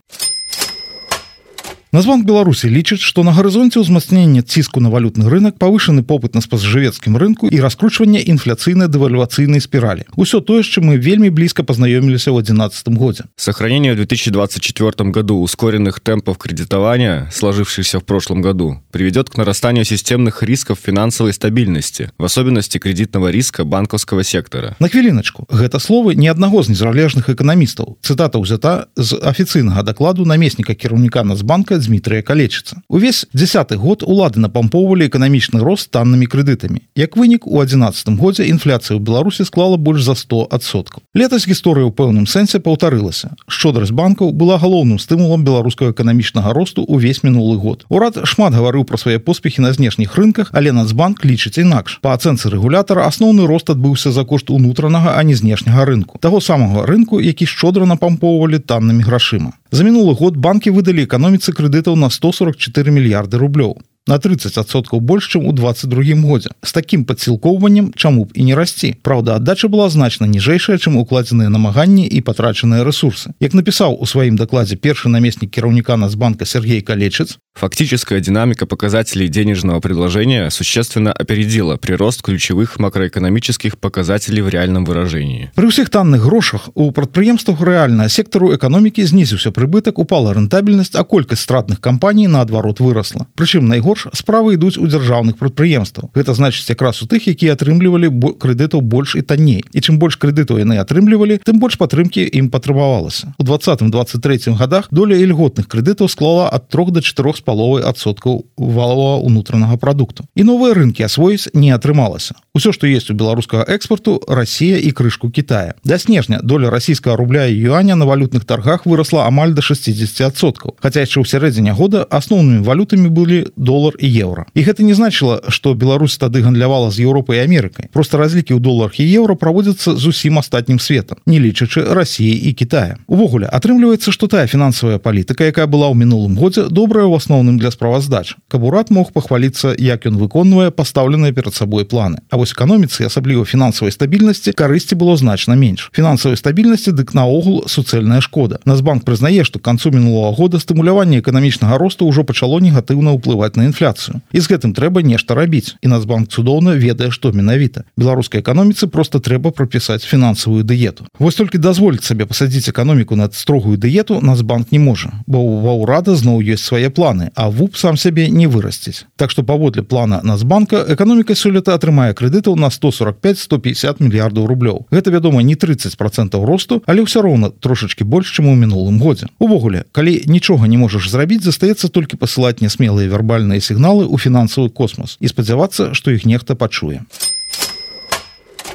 [1.91, 7.19] Названк Беларусі лічыць, што на гарызонце ўзмацнення ціску на валютны рынок павышаны попыт на спажывецкім
[7.19, 10.07] рынку і раскручванне інфляцыйнай дэвальвацыйнай спіралі.
[10.15, 13.27] Усё тое, з чым мы вельмі блізка пазнаёміліся ў 11 годзе.
[13.35, 20.43] Сохранение в 2024 году ускоренных темпов кредитования, сложившихся в прошлом году, приведет к нарастанию системных
[20.47, 24.77] рисков финансовой стабильности, в особенности кредитного риска банковского сектора.
[24.79, 27.99] На хвіліначку, гэта словы ни аднаго з незалежных эканамістаў.
[27.99, 32.82] Цытата ўзята з афіцыйнага дакладу намесніка кіраўніка Нацбанка Дмітрия калечыцца.
[32.88, 36.82] Увесь десятый год улады напампоўвалі эканамічны рост таннымі крэдытамі.
[36.94, 41.02] Як вынік у 11 годзе інфляцыя ў Беларусі склала больш за 100 адсоткаў.
[41.14, 43.38] Летась гісторыя ў пэўным сэнсе паўтарылася.
[43.46, 47.86] Шчодрасць банкаў была галоўным стымулам беларускага эканамічнага росту ўвесь мінулы год.
[47.88, 52.00] Урад шмат гаварыў пра свае поспехі на знешніх рынках, але Нацбанк лічыць інакш.
[52.02, 56.18] Па ацэнцы рэгулятара асноўны рост адбыўся за кошт унутранага, а не знешняга рынку.
[56.20, 59.52] Таго самага рынку, які шчодра напампоўвалі таннымі грашыма.
[59.70, 63.74] За мінулы год банкі выдалі эканоміцы крэдытаў на 144 мільярды рублёў
[64.06, 68.94] на 30соткаў больш чым у 22 годзе з таким падсілкоўваннем чаму б і не расці
[69.02, 74.38] Праўда аддача была значна ніжэйшая чым укладзеныя намаганні і патрачаныя ресурсы як напісаў у сваім
[74.38, 82.20] дакладзе першы намеснік кіраўніка нацбанка Сергей калечыц Фактическая динамика показателей денежного предложения существенно опередила прирост
[82.20, 85.50] ключевых макроэкономических показателей в реальном выражении.
[85.54, 91.42] При всех танных грошах у прадпрыемствах реально сектору экономики знизился прибыток, упала рентабельность, а колькость
[91.42, 93.26] стратных компаний наоборот выросла.
[93.34, 96.10] Причем найгорш справы идут у державных предприемствов.
[96.14, 99.64] Это значит как раз у тех, которые отрымливали кредитов больше и танней.
[99.72, 103.24] И чем больше кредитов они отрымливали, тем больше подтримки им потребовалось.
[103.38, 109.76] У 20-23 годах доля льготных кредитов склала от 3 до 4 паловай адсоткаў валового унутранага
[109.76, 114.90] продукту і новыя рынкі асвоіць не атрымалася усё што есть у беларускага экспорту Россия і
[114.90, 119.62] крышку Китая да снежня доля расійскага рубля і юаня на валютных торгах выросла амаль до
[119.62, 124.94] 60соткаў хотя яшчэ ў сярэдзіне года асноўнымі валютамі былі долар і еўра і гэта не
[124.98, 129.94] значыла что Беларусь тады гандлявала з Еўропай Амерыкай просто разлікі ў доларах і еўра праводзяцца
[129.94, 132.98] зусім астатнім светом не лічачы России і Китая.
[133.06, 137.70] Увогуле атрымліваецца что тая фінансавая палітыка якая была ў мінулым годзе добрая ў асноўным для
[137.70, 142.18] справаздач каб урад мог пахваліцца як ён выконвае пастаўленыя перад сабой планы.
[142.30, 148.20] А вось эканоміцы асабліва фінансавай стабільнасці карысці было значна менш фінансавай стабільнасці дык наогул суцэльная
[148.20, 148.58] шкода.
[148.64, 153.68] Нацбанк прызнае што к канцу мінулого года стымуляванне эканамічнага росту ўжо пачало негатыўна ўплываць на
[153.68, 155.76] інфляцыю інфляцыю і з гэтым трэба нешта рабіць.
[155.82, 157.84] І нацбанк цудоўна ведае што менавіта.
[157.96, 161.04] Беларускай эканоміцы просто трэба прапісаць фінансавую дыету.
[161.18, 166.16] Вось толькі дазволіць сабе пасадзіць эканоміку над строгую дыету нацбанк не можа бо ва ўрада
[166.16, 169.04] зноў ёсць свае планы а вуп сам сябе не вырасціць.
[169.16, 174.86] Так што паводле плана нацбанка эканоміка сёлета атрымае крэдытаў на 145 150 мільярдаў рублёў.
[174.90, 179.28] Гэта вядома не 30 процентаў росту але ўсё роўна трошачки больш чым у мінулым годзе.
[179.38, 185.16] Увогуле калі нічога не можаш зрабіць застаецца толькі пасылаць нясмелыя вербальныя сігналы ў фінансавы космос
[185.20, 187.02] і спадзявацца што іх нехта пачуе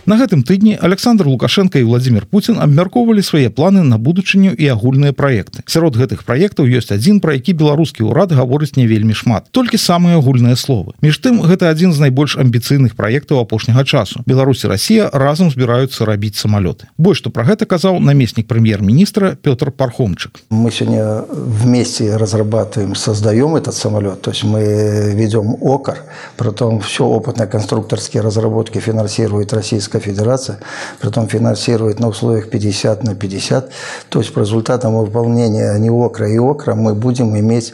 [0.06, 5.14] На гэтым тыдні Александр Лукашенко і Владимир Путін абмяркоўвалі свае планы на будучыню і агульныя
[5.14, 5.62] праекты.
[5.70, 9.54] Сярод гэтых праектаў ёсць адзін, пра які беларускі ўрад гаворыць не вельмі шмат.
[9.54, 10.98] Толькі самыя агульныя словы.
[11.06, 14.26] Між тым гэта адзін з найбольш амбіцыйных праектаў апошняга часу.
[14.26, 16.90] Беларусь і Росія разам збіраюцца рабіць самалёты.
[16.98, 20.42] Больш што пра гэта казаў намеснік прэм'ер-міністра Пётр Пархомчык.
[20.50, 24.22] Мы сёння вместе разрабатываем, создаем этот самолет.
[24.22, 26.02] То есть мы ведем ОКАР,
[26.38, 30.60] притом все опытные конструкторские разработки финансирует Российская Российская Федерация,
[31.00, 33.72] притом финансирует на условиях 50 на 50.
[34.10, 37.74] То есть по результатам выполнения не ОКРа и ОКРа мы будем иметь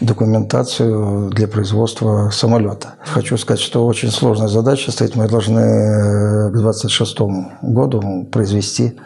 [0.00, 2.94] документацию для производства самолета.
[3.04, 5.14] Хочу сказать, что очень сложная задача стоит.
[5.14, 7.18] Мы должны к 2026
[7.62, 8.98] году произвести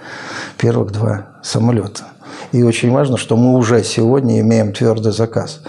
[0.56, 2.04] первых два самолета.
[2.52, 5.60] И очень важно, что мы уже сегодня имеем твердый заказ.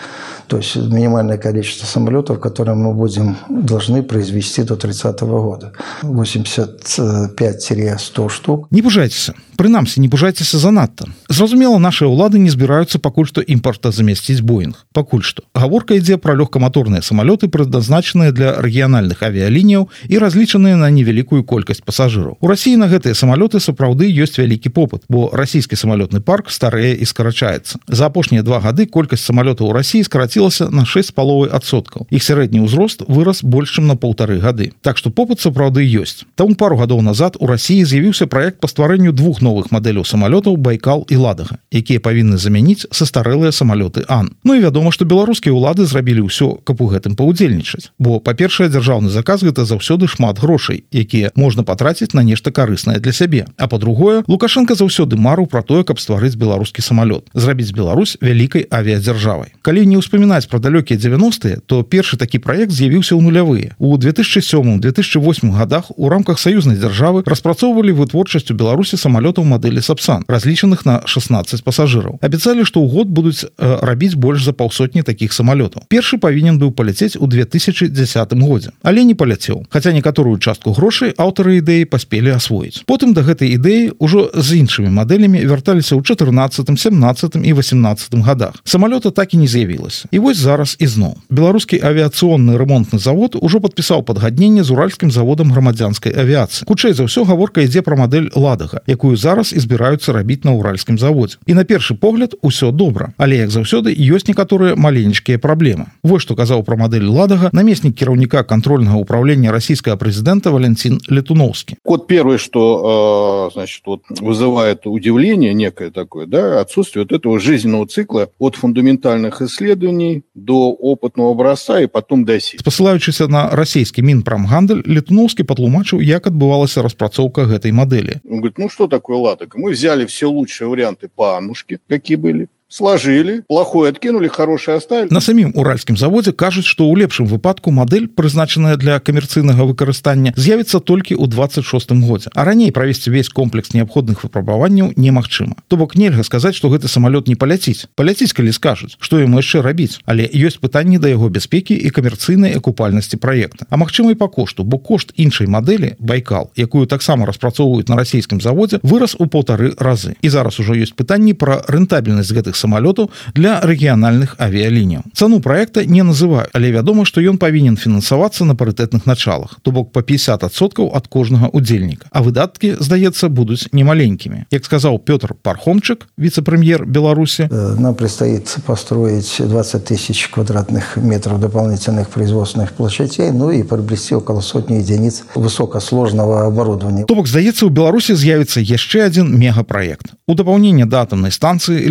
[0.48, 5.72] То есть минимальное количество самолетов, которые мы будем должны произвести до 30 -го года.
[6.04, 8.68] 85-100 штук.
[8.72, 9.34] Не пужайтеся.
[9.58, 11.10] Прынамсі, не пужайцеся занадта.
[11.28, 14.86] Зразумела, наши ўлады не збіраюцца пакуль што імпорта замясціць Боінг.
[14.94, 15.44] Пакуль што.
[15.58, 22.38] Гаворка ідзе пра лёгкаматорныя самалёты, прадназначаныя для рэгіянальных авіялініяў і разлічаныя на невялікую колькасць пасажыраў.
[22.40, 27.06] У рассіі на гэтыя самалёты сапраўды ёсць вялікі попыт, бо расійскі самалётны парк старэе і
[27.06, 27.82] скарачаецца.
[27.90, 32.24] За апошнія два гады колькасць самалётаў у рассіі скараці скарацілася на 6 паловы адсоткаў іх
[32.24, 36.78] сярэдні ўзрост вырас больш чым на полторы гады так што попыт сапраўды ёсць там пару
[36.78, 41.58] гадоў назад у Росіі з'явіўся проект па стварэнню двух новых мадэляў самалётаў байкал і ладага
[41.72, 44.36] якія павінны замяніць састарэлыя самалёты ан.
[44.44, 47.96] Ну і вядома што беларускія ўлады зрабілі ўсё каб у гэтым паўдзельнічаць.
[48.00, 53.14] Бо па-першае дзяржаўны заказ гэта заўсёды шмат грошай якія можна патраціць на нешта карыснае для
[53.16, 53.48] сябе.
[53.58, 59.54] А по-другое лукашенко заўсёды мару про тое каб стварыць беларускі самалёт зрабіць Беларусь вялікай авіядзяржавай.
[59.62, 63.76] Калі не ўспамінаць про далёкія 90-е то першы такі проект з'явіўся ў нулявыя.
[63.78, 68.98] У 2007 2008 годах у рамках саюзнай дзяржавы распрацоўвалі вытворчасць у беларусі
[69.38, 73.50] самалётаў мадэлі сапсан разлічаных на 16 пасажыраў абяцалі што ў год будуць э,
[73.82, 79.14] рабіць больш за паўсотні такіх самалётаў першы павінен быў паляцець у 2010 годзе але не
[79.14, 84.58] паляцеў хаця некаторую частку грошай аўтары ідэі паспелі асвоіць потым да гэтай ідэі ўжо з
[84.58, 88.54] іншымі мадэлямі вярталіся ў 14 17 і 18 годах.
[88.64, 94.04] Самалёта так і не з'явілася і вось зараз ізноў беларускі авіяцыйны ремонтны завод ужо падпісаў
[94.04, 99.18] падгадненне з уральскім заводам грамадзянскай авіяцыі хутчэй за ўсё гаворка ідзе пра мадэль ладага якую
[99.28, 103.52] зараз і збіраюцца рабіць на ўральскім заводзе і на першы погляд усё добра але як
[103.52, 109.52] заўсёды ёсць некаторыя маленечкія праблемы вось што казаў пра мадэль ладага намеснік кіраўніка контрольнага управлення
[109.52, 116.62] расійскага прэзідэнта валентин летуновскі код первый что э, значит вот вызывает удивление некое такое да
[116.62, 122.64] отсутствие вот этого жизненного цикла от фундаментальных исследований до опытного образца и потом до сеть.
[122.64, 128.22] Посылаючыся на расійскі мінпрамгандаль, Летуновскі патлумачыў, як адбывалася распрацоўка гэтай мадэлі.
[128.24, 129.56] Ну что такое ладок?
[129.56, 135.14] Мы взяли все лучшие варианты по Аннушке, какие были, сложили плохое откинули хорошее оставили.
[135.14, 140.80] На самім уральскім заводзе кажуць што ў лепшым выпадку мадэль прызначаная для камерцыйнага выкарыстання з'явіцца
[140.80, 145.56] толькі ў 26 годзе а раней правесці весь комплекс неабходных выпрабаванняў немагчыма.
[145.68, 147.88] То бок нельга сказаць што гэты самалёт не паляціць.
[147.96, 152.52] Паляціць калі скажуць што яму яшчэ рабіць але ёсць пытанні да яго бяспекі і камерцыйнай
[152.52, 153.64] акупальнасці праекта.
[153.70, 158.42] А магчыма і па кошту бо кошт іншай мадэлі байкал якую таксама распрацоўваюць на расійскім
[158.42, 160.20] заводзе вырас у полторы разы.
[160.22, 166.04] І зараз ужо ёсць пытанні пра рэнтабельнасць гэтых самолетаў для рэгіянальных авіяліняў цану проекта не
[166.04, 171.08] называю але вядома что ён павінен фінансавацца на парытэтных началах то бок по 50соткаў от
[171.08, 174.46] кожнага удзельніка а выдаткі здаецца будуць немаленькімі.
[174.52, 182.10] Як сказаў Петр пархомчык віце-прэм'ер беларусі э, нам предстоит построить 20 тысяч квадратных метров дополнительных
[182.10, 187.06] производственных площадей ну и приобрести около сотни единиц высокосложного оборудования.
[187.06, 190.14] То бок здаецца у беларусі з'явіцца яшчэ один мегапроект.
[190.28, 191.86] У дапаўнение да атомной станции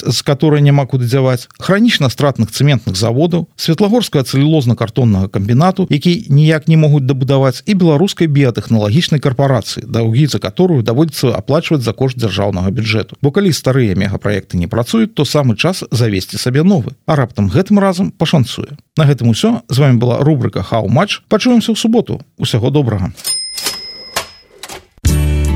[0.00, 6.76] электрычнасць з которой няма куды дзяваць хранічна-стратных цементных заводаў светлагорская цэлюлозна-картоннага камбінату які ніяк не
[6.76, 13.16] могуць дабудаваць і беларускай біятэхналагічнай карпорацыі даўгі за которую даводіцца аплачваць за кошт дзяржаўнага бюджэту
[13.22, 17.78] бо калі старыя мегапраекты не працуюць то самы час завесці сабе новы а раптам гэтым
[17.78, 18.76] разам пашанцуе.
[18.96, 19.62] На гэтым усё.
[19.68, 22.20] З вами была рубрика хау-матч пачуемся ў суботу.
[22.38, 23.12] Усяго добрага.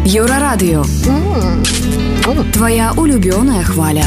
[0.04, 0.84] Еўрарадыё
[2.59, 4.03] Твоя улюбёная хваля.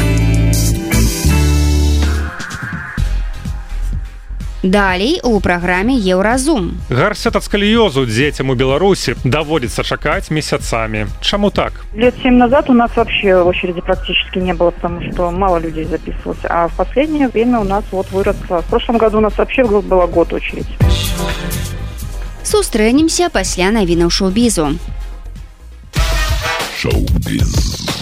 [4.63, 6.77] Далей у праграме еўразум.
[6.91, 11.07] Гарсет ад скаліёзу дзецям у Беларусі даводіцца чакаць месяцамі.
[11.23, 11.73] Чаму так?
[11.97, 16.45] Лет семь назад у нас вообще очереди практически не было, потому что мало людей записывалось.
[16.45, 18.61] А в последнее время у нас вот выросло.
[18.61, 20.69] В прошлом году у нас вообще была год очередь.
[22.45, 24.77] Сустрэнемся пасля навінаў шоу-бізу.
[26.77, 27.96] Шоу-біз.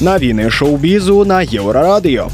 [0.00, 2.28] Навіны шоу-бізу на еўрарадыё.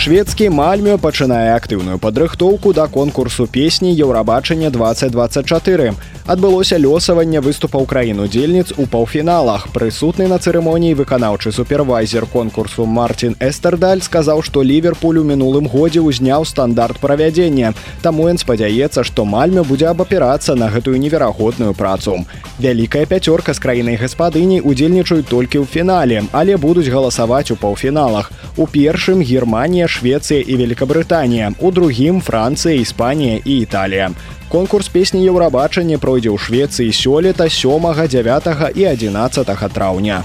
[0.00, 5.94] Шведскі мальмё пачынае актыўную падрыхтоўку да конкурсу песні Еўрабачання 2024
[6.26, 9.68] адбылося лёсаванне выступаў краін удзельніц у паўфіналах.
[9.74, 16.44] Прысутны на цырымоніі выканаўчы супервайзер конкурсу мартин эстердаль сказаў што ліверпуль у мінулым годзе ўзняў
[16.44, 17.74] стандарт правядзення.
[18.02, 22.18] Таму ён спадзяецца што мальме будзе абапірацца на гэтую неверагодную працу.
[22.58, 28.32] Вялікая пяцёрка з краінай гаспадыні удзельнічаюць толькі ў фінале але будуць галасаваць у паўфіналах.
[28.56, 34.10] У першым германія швецыя і великкабрытанія у другім францыя іспанія і італія
[34.48, 40.22] Конкурс песні Еўрабачання пройдзе ў Швецыі сёлета сёмага 9 і 11 траўня.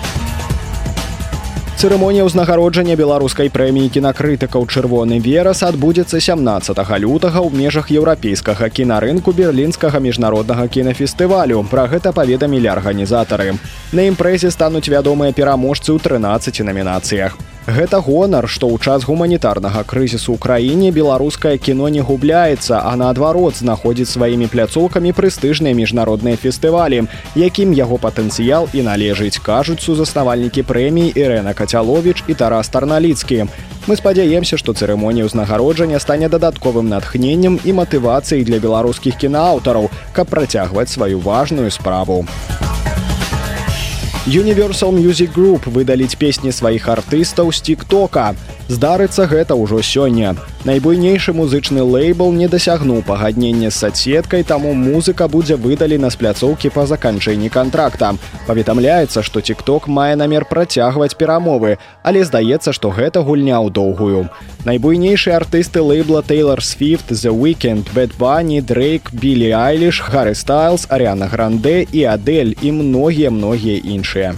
[1.82, 9.98] Цырымонія ўзнагароджання беларускай прэміі кінакрытыкаў чырвоны верас адбудзецца 17 лютага ў межах еўрапейскага кінарынку берлінскага
[9.98, 11.66] міжнароднага кінафестывалю.
[11.66, 13.58] Пра гэта паведамілі арганізатары.
[13.90, 17.34] На імпрэзе стануць вядомыя пераможцы ў 13 намінацыях.
[17.70, 23.62] Гэта гонар, што ў час гуманітарнага крызісу ў краіне беларускае кіно не губляецца, а наадварот
[23.62, 27.06] знаходзіць сваімі пляцоўкамі прэстыжныя міжнародныя фестывалі,
[27.38, 33.46] якім яго патэнцыял і належыць, кажуць сузаснавальнікі прэміі Ірена Кацяловіч і Тарас Тарналіцкі.
[33.86, 40.90] Мы спадзяемся, што цырымонія ўзнагароджання стане дадатковым натхненнем і матывацыяй для беларускіх кінааўтараў, каб працягваць
[40.90, 42.26] сваю важную справу.
[44.28, 48.38] Universal Music Group выдаліць песні сваіх артыстаў з тик-тока.
[48.72, 50.32] Здарыцца гэта ўжо сёння.
[50.64, 56.86] Найбуйнейшы музычны лейбл не дасягнуў пагаднення з садсеткай, таму музыка будзе выдалена з пляцоўкі па
[56.88, 58.16] заканчэнні контракта.
[58.48, 64.32] Паведамляецца, што тик-ток мае намер працягваць перамовы, але здаецца, што гэта гульня ў доўгую.
[64.64, 71.28] Найбуйнейшыя артысты лейбла Taylor Swift, The Weekend, Bad Bunny, Drake, Billy Eilish, Harry Styles, Ариана
[71.28, 74.36] Гранде і Адель і многія многія іншыя.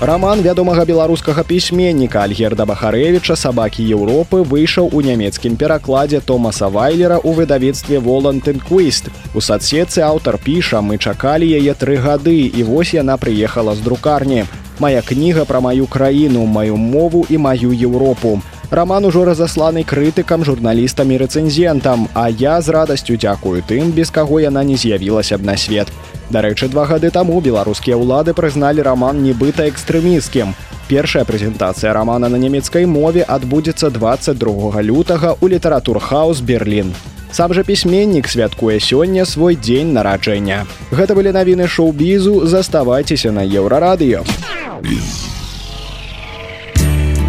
[0.00, 7.36] Раман вядомага беларускага пісьменніка Альгерда Бахарэвіча сабакі Еўропы выйшаў у нямецкім перакладзе Томаса Вайлера ў
[7.36, 9.12] выдавецтве Волантэнквіст.
[9.36, 14.48] У садсетцы аўтар піша, мы чакалі яе тры гады і вось яна прыехала з друкарні.
[14.80, 18.40] Мая кніга пра маю краіну, маю мову і маю Еўропу.
[18.70, 24.38] Раман ужо разасланы крытыкам, журналістам і рэцэнзентам, а я з радасцю дзякую тым, без каго
[24.38, 25.90] яна не з'явілася б на свет.
[26.30, 30.54] Дарэчы, два гады таму беларускія ўлады прызналі раман нібыта экстрэміскім.
[30.86, 34.38] Першая прэзентацыя рамана на нямецкай мове адбудзецца 22
[34.86, 36.94] лютага ў літаратурхаус Берлін.
[37.34, 40.62] Сам жа пісьменнік святкуе сёння свой дзень нараджэння.
[40.94, 44.22] Гэта былі навіны шоу-бізу, заставайцеся на еўрарадыё.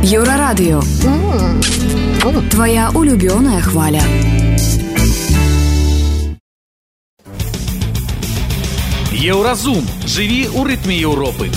[0.03, 0.81] Еўрарадыё.
[2.49, 4.01] Твоя улюбёная хваля.
[9.13, 11.49] Еўразум жыві ў рытме Еўропы.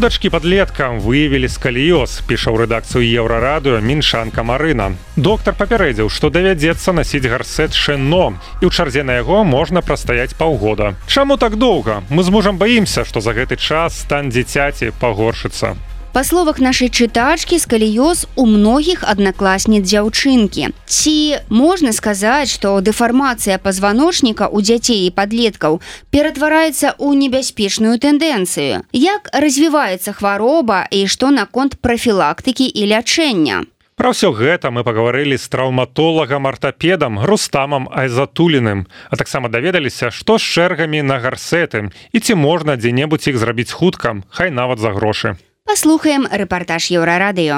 [0.00, 4.96] У дачкі падлеткам выявілі скаліёз, піша ў рэдакцыю еўрарадыё міншанка Марына.
[5.20, 8.32] Доктар папярэдзіў, што давядзецца насіць гарсет шэно
[8.64, 10.96] і ў чарзе на яго можна прастаяць паўгода.
[11.04, 12.00] Чаму так доўга?
[12.08, 15.76] Мы з мужам баімся, што за гэты час стан дзіцяці пагоршыцца.
[16.12, 20.74] Па словах нашай чытачкі скаліёз у многіх аднакласніц дзяўчынкі.
[20.90, 21.14] Ці
[21.54, 25.78] можна сказаць, што дэфармацыя пазваночніка ў дзяцей і падлеткаў
[26.10, 28.82] ператвараецца ў небяспечную тэндэнцыю.
[28.90, 33.70] Як развіваецца хвароба і што наконт прафілактыкі і лячэння?
[33.94, 40.48] Пра ўсё гэта мы пагаварылі з траўматолагам артапедам рустамам айзатуліным, а таксама даведаліся, што з
[40.58, 45.38] чэргамі на гарсеты і ці можна дзе-небудзь іх зрабіць хуткам, хай нават за грошы.
[45.66, 47.56] Паслухаем рэпартаж еўрарадыё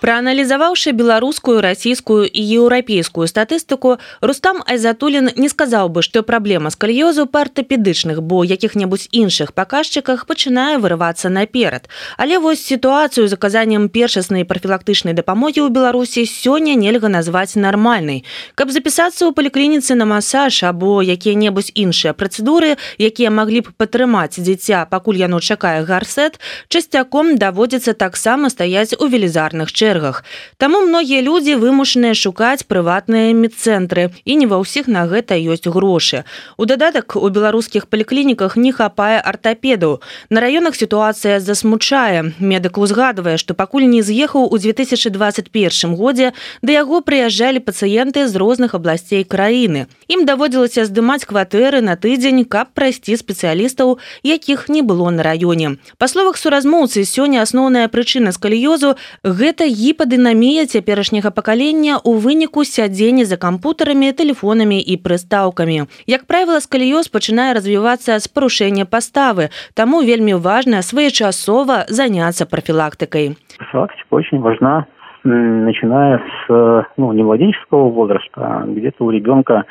[0.00, 7.42] Прааналізаваўшы беларускую, расійскую і еўрапейскую статыстыку, Рустам Айзатулін не сказаў бы, што праблема скальёзу па
[7.42, 11.90] артапедычных, бо якіх-небудзь іншых паказчыках пачынае вырывацца наперад.
[12.16, 18.22] Але вось сітуацыю з аказаннем першаснай прафілактычнай дапамогі ў Беларусі сёння нельга назваць нармальнай.
[18.54, 24.86] Каб запісацца ў паліклініцы на масаж або якія-небудзь іншыя працэдуры, якія маглі б падтрымаць дзіця,
[24.86, 26.38] пакуль яно чакае гарсет,
[26.70, 30.24] часцяком даводзіцца таксама стаяць у велізарных чэргах чэргах.
[30.56, 36.24] Таму многія людзі вымушаныя шукаць прыватныя медцэнтры і не ва ўсіх на гэта ёсць грошы.
[36.56, 40.00] У дадатак у беларускіх паліклініках не хапае артапедаў.
[40.30, 42.36] На раёнах сітуацыя засмучае.
[42.38, 46.32] Медык узгадвае, што пакуль не з'ехаў у 2021 годзе
[46.62, 49.86] да яго прыязджалі пацыенты з розных абласцей краіны.
[50.08, 55.78] Ім даводзілася здымаць кватэры на тыдзень, каб прайсці спецыялістаў, якіх не было на раёне.
[55.98, 63.38] Па словах суразмоўцы сёння асноўная прычына скаліёзу гэта гіпадынамія цяперашняга пакалення ў выніку сядзення за
[63.38, 65.86] кампутарамі тэлефонамі і прыстаўкамі.
[66.10, 73.36] Як правіла скаліёз пачынае развівацца з парушэння паставы таму вельмі важна своечасова заняться профілактыкай
[74.10, 74.86] очень важна
[75.24, 79.64] начиная с ну, не младенческого возраста, а где-то у ребенка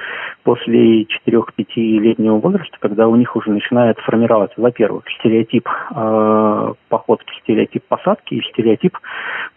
[0.44, 8.36] после 4-5-летнего возраста, когда у них уже начинает формироваться, во-первых, стереотип э, походки, стереотип посадки
[8.36, 8.98] и стереотип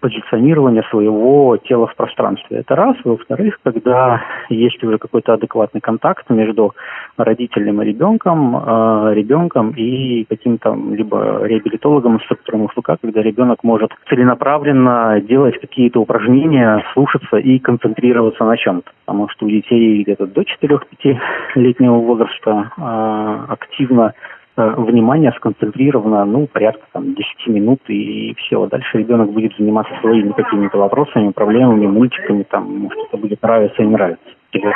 [0.01, 2.59] позиционирования своего тела в пространстве.
[2.59, 2.97] Это раз.
[3.05, 6.75] Во-вторых, когда есть уже какой-то адекватный контакт между
[7.17, 15.21] родителем и ребенком, э, ребенком и каким-то либо реабилитологом, инструктором услуга, когда ребенок может целенаправленно
[15.21, 18.91] делать какие какие-то упражнения, слушаться и концентрироваться на чем-то.
[19.07, 24.13] Потому что у детей где-то до 4-5-летнего возраста э, активно
[24.59, 28.67] э, внимание сконцентрировано, ну, порядка там 10 минут, и все.
[28.67, 33.87] Дальше ребенок будет заниматься своими какими-то вопросами, проблемами, мультиками, там, может, это будет нравиться и
[33.87, 34.29] нравится.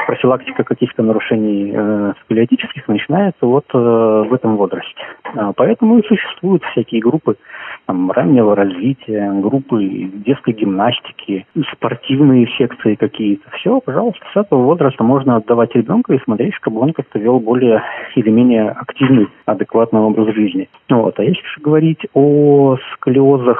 [0.07, 5.03] Профилактика каких-то нарушений э, сколиотических начинается вот э, в этом возрасте.
[5.35, 7.37] А, поэтому и существуют всякие группы
[7.87, 9.83] там, раннего развития, группы
[10.25, 13.51] детской гимнастики, спортивные секции какие-то.
[13.59, 17.83] Все, пожалуйста, с этого возраста можно отдавать ребенка и смотреть, чтобы он как-то вел более
[18.15, 20.69] или менее активный, адекватный образ жизни.
[20.89, 21.19] Вот.
[21.19, 23.59] А если же говорить о сколиозах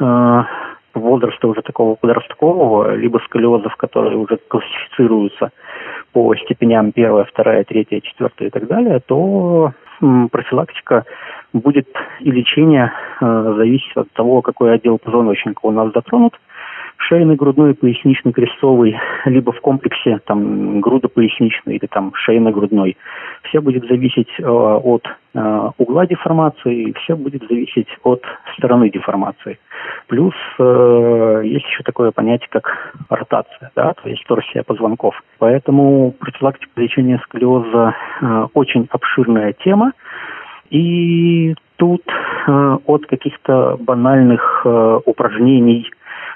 [0.00, 0.42] э,
[0.98, 5.50] возраста уже такого подросткового, либо сколиозов, которые уже классифицируются
[6.12, 9.72] по степеням первая, вторая, третья, четвертая и так далее, то
[10.30, 11.04] профилактика
[11.52, 11.88] будет
[12.20, 16.34] и лечение э, зависеть от того, какой отдел позвоночника у нас затронут
[16.98, 22.96] шейный, грудной, поясничный, крестовый, либо в комплексе там грудопоясничный или там шейно-грудной.
[23.44, 28.22] Все будет зависеть э, от э, угла деформации, все будет зависеть от
[28.56, 29.58] стороны деформации.
[30.08, 35.14] Плюс э, есть еще такое понятие, как ротация, да, то есть торсия позвонков.
[35.38, 39.92] Поэтому профилактика лечения сколиоза э, очень обширная тема.
[40.70, 45.90] И тут э, от каких-то банальных э, упражнений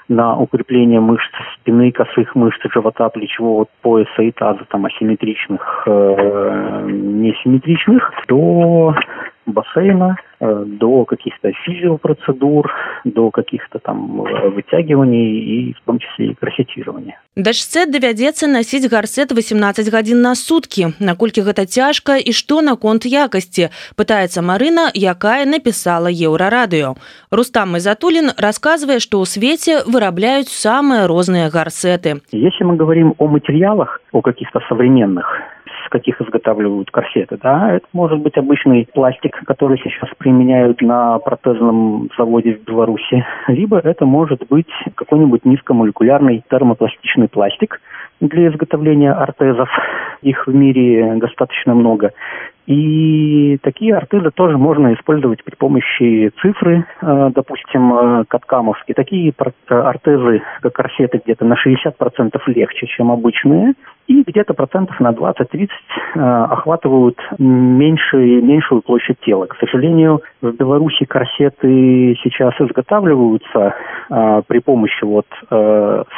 [0.07, 8.11] на укрепление мышц спины, косых мышц живота, плечевого пояса и таза, там асимметричных, э, несимметричных,
[8.27, 8.95] до
[9.46, 12.70] бассейна, э, до каких-то физиопроцедур,
[13.04, 17.20] до каких-то там э, вытягиваний и в том числе и красетирования.
[17.36, 20.94] Дачце давядзецца насіць гарсет 18 гадзін на суткі.
[21.00, 26.94] Наколькі гэта цяжка і што наконт якасці, пытаецца Марына, якая напісала еўрарадыё.
[27.30, 32.20] Рустам Изатулин рассказывае, што ў свеце вырабляюць самыя розныя гарсеты.
[32.32, 35.26] Если мы говорим о материалах, о каких-то современных,
[35.93, 37.37] каких изготавливают корсеты.
[37.41, 37.71] Да?
[37.71, 44.03] Это может быть обычный пластик, который сейчас применяют на протезном заводе в Беларуси, либо это
[44.03, 47.79] может быть какой-нибудь низкомолекулярный термопластичный пластик
[48.21, 49.69] для изготовления ортезов.
[50.23, 52.11] Их в мире достаточно много.
[52.65, 58.95] И такие ортезы тоже можно использовать при помощи цифры, э, допустим, э, каткамовские.
[58.95, 59.33] Такие
[59.67, 63.73] ортезы, как корсеты, где-то на 60% легче, чем обычные,
[64.07, 65.67] и где-то процентов на 20-30
[66.15, 69.45] э, охватывают меньшую, меньшую площадь тела.
[69.45, 73.75] К сожалению, в Беларуси корсеты сейчас изготавливаются
[74.47, 75.25] при помощи вот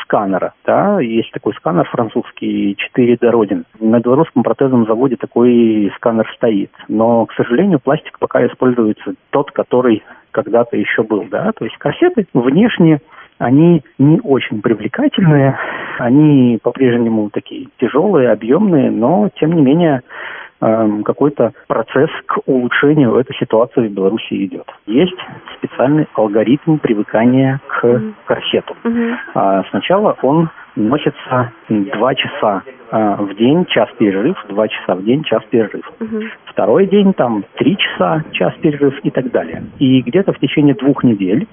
[0.02, 0.54] сканера.
[0.66, 1.00] Да?
[1.00, 3.66] Есть такой сканер французский 4D Родин.
[3.80, 6.72] На белорусском протезном заводе такой сканер стоит.
[6.88, 10.04] Но, к сожалению, пластик пока используется тот, который
[10.36, 13.00] когда-то еще был, да, то есть кассеты внешне
[13.38, 15.58] они не очень привлекательные,
[16.00, 20.02] они по-прежнему такие тяжелые, объемные, но тем не менее
[20.62, 24.66] э, какой-то процесс к улучшению этой ситуации в Беларуси идет.
[24.86, 25.18] Есть
[25.58, 28.76] специальный алгоритм привыкания к корсету.
[29.34, 35.24] А, сначала он носится два часа э, в день, час перерыв, два часа в день,
[35.24, 35.90] час перерыв.
[36.00, 36.22] Угу.
[36.46, 39.64] Второй день там три часа, час перерыв и так далее.
[39.80, 41.48] И где-то в течение двух недель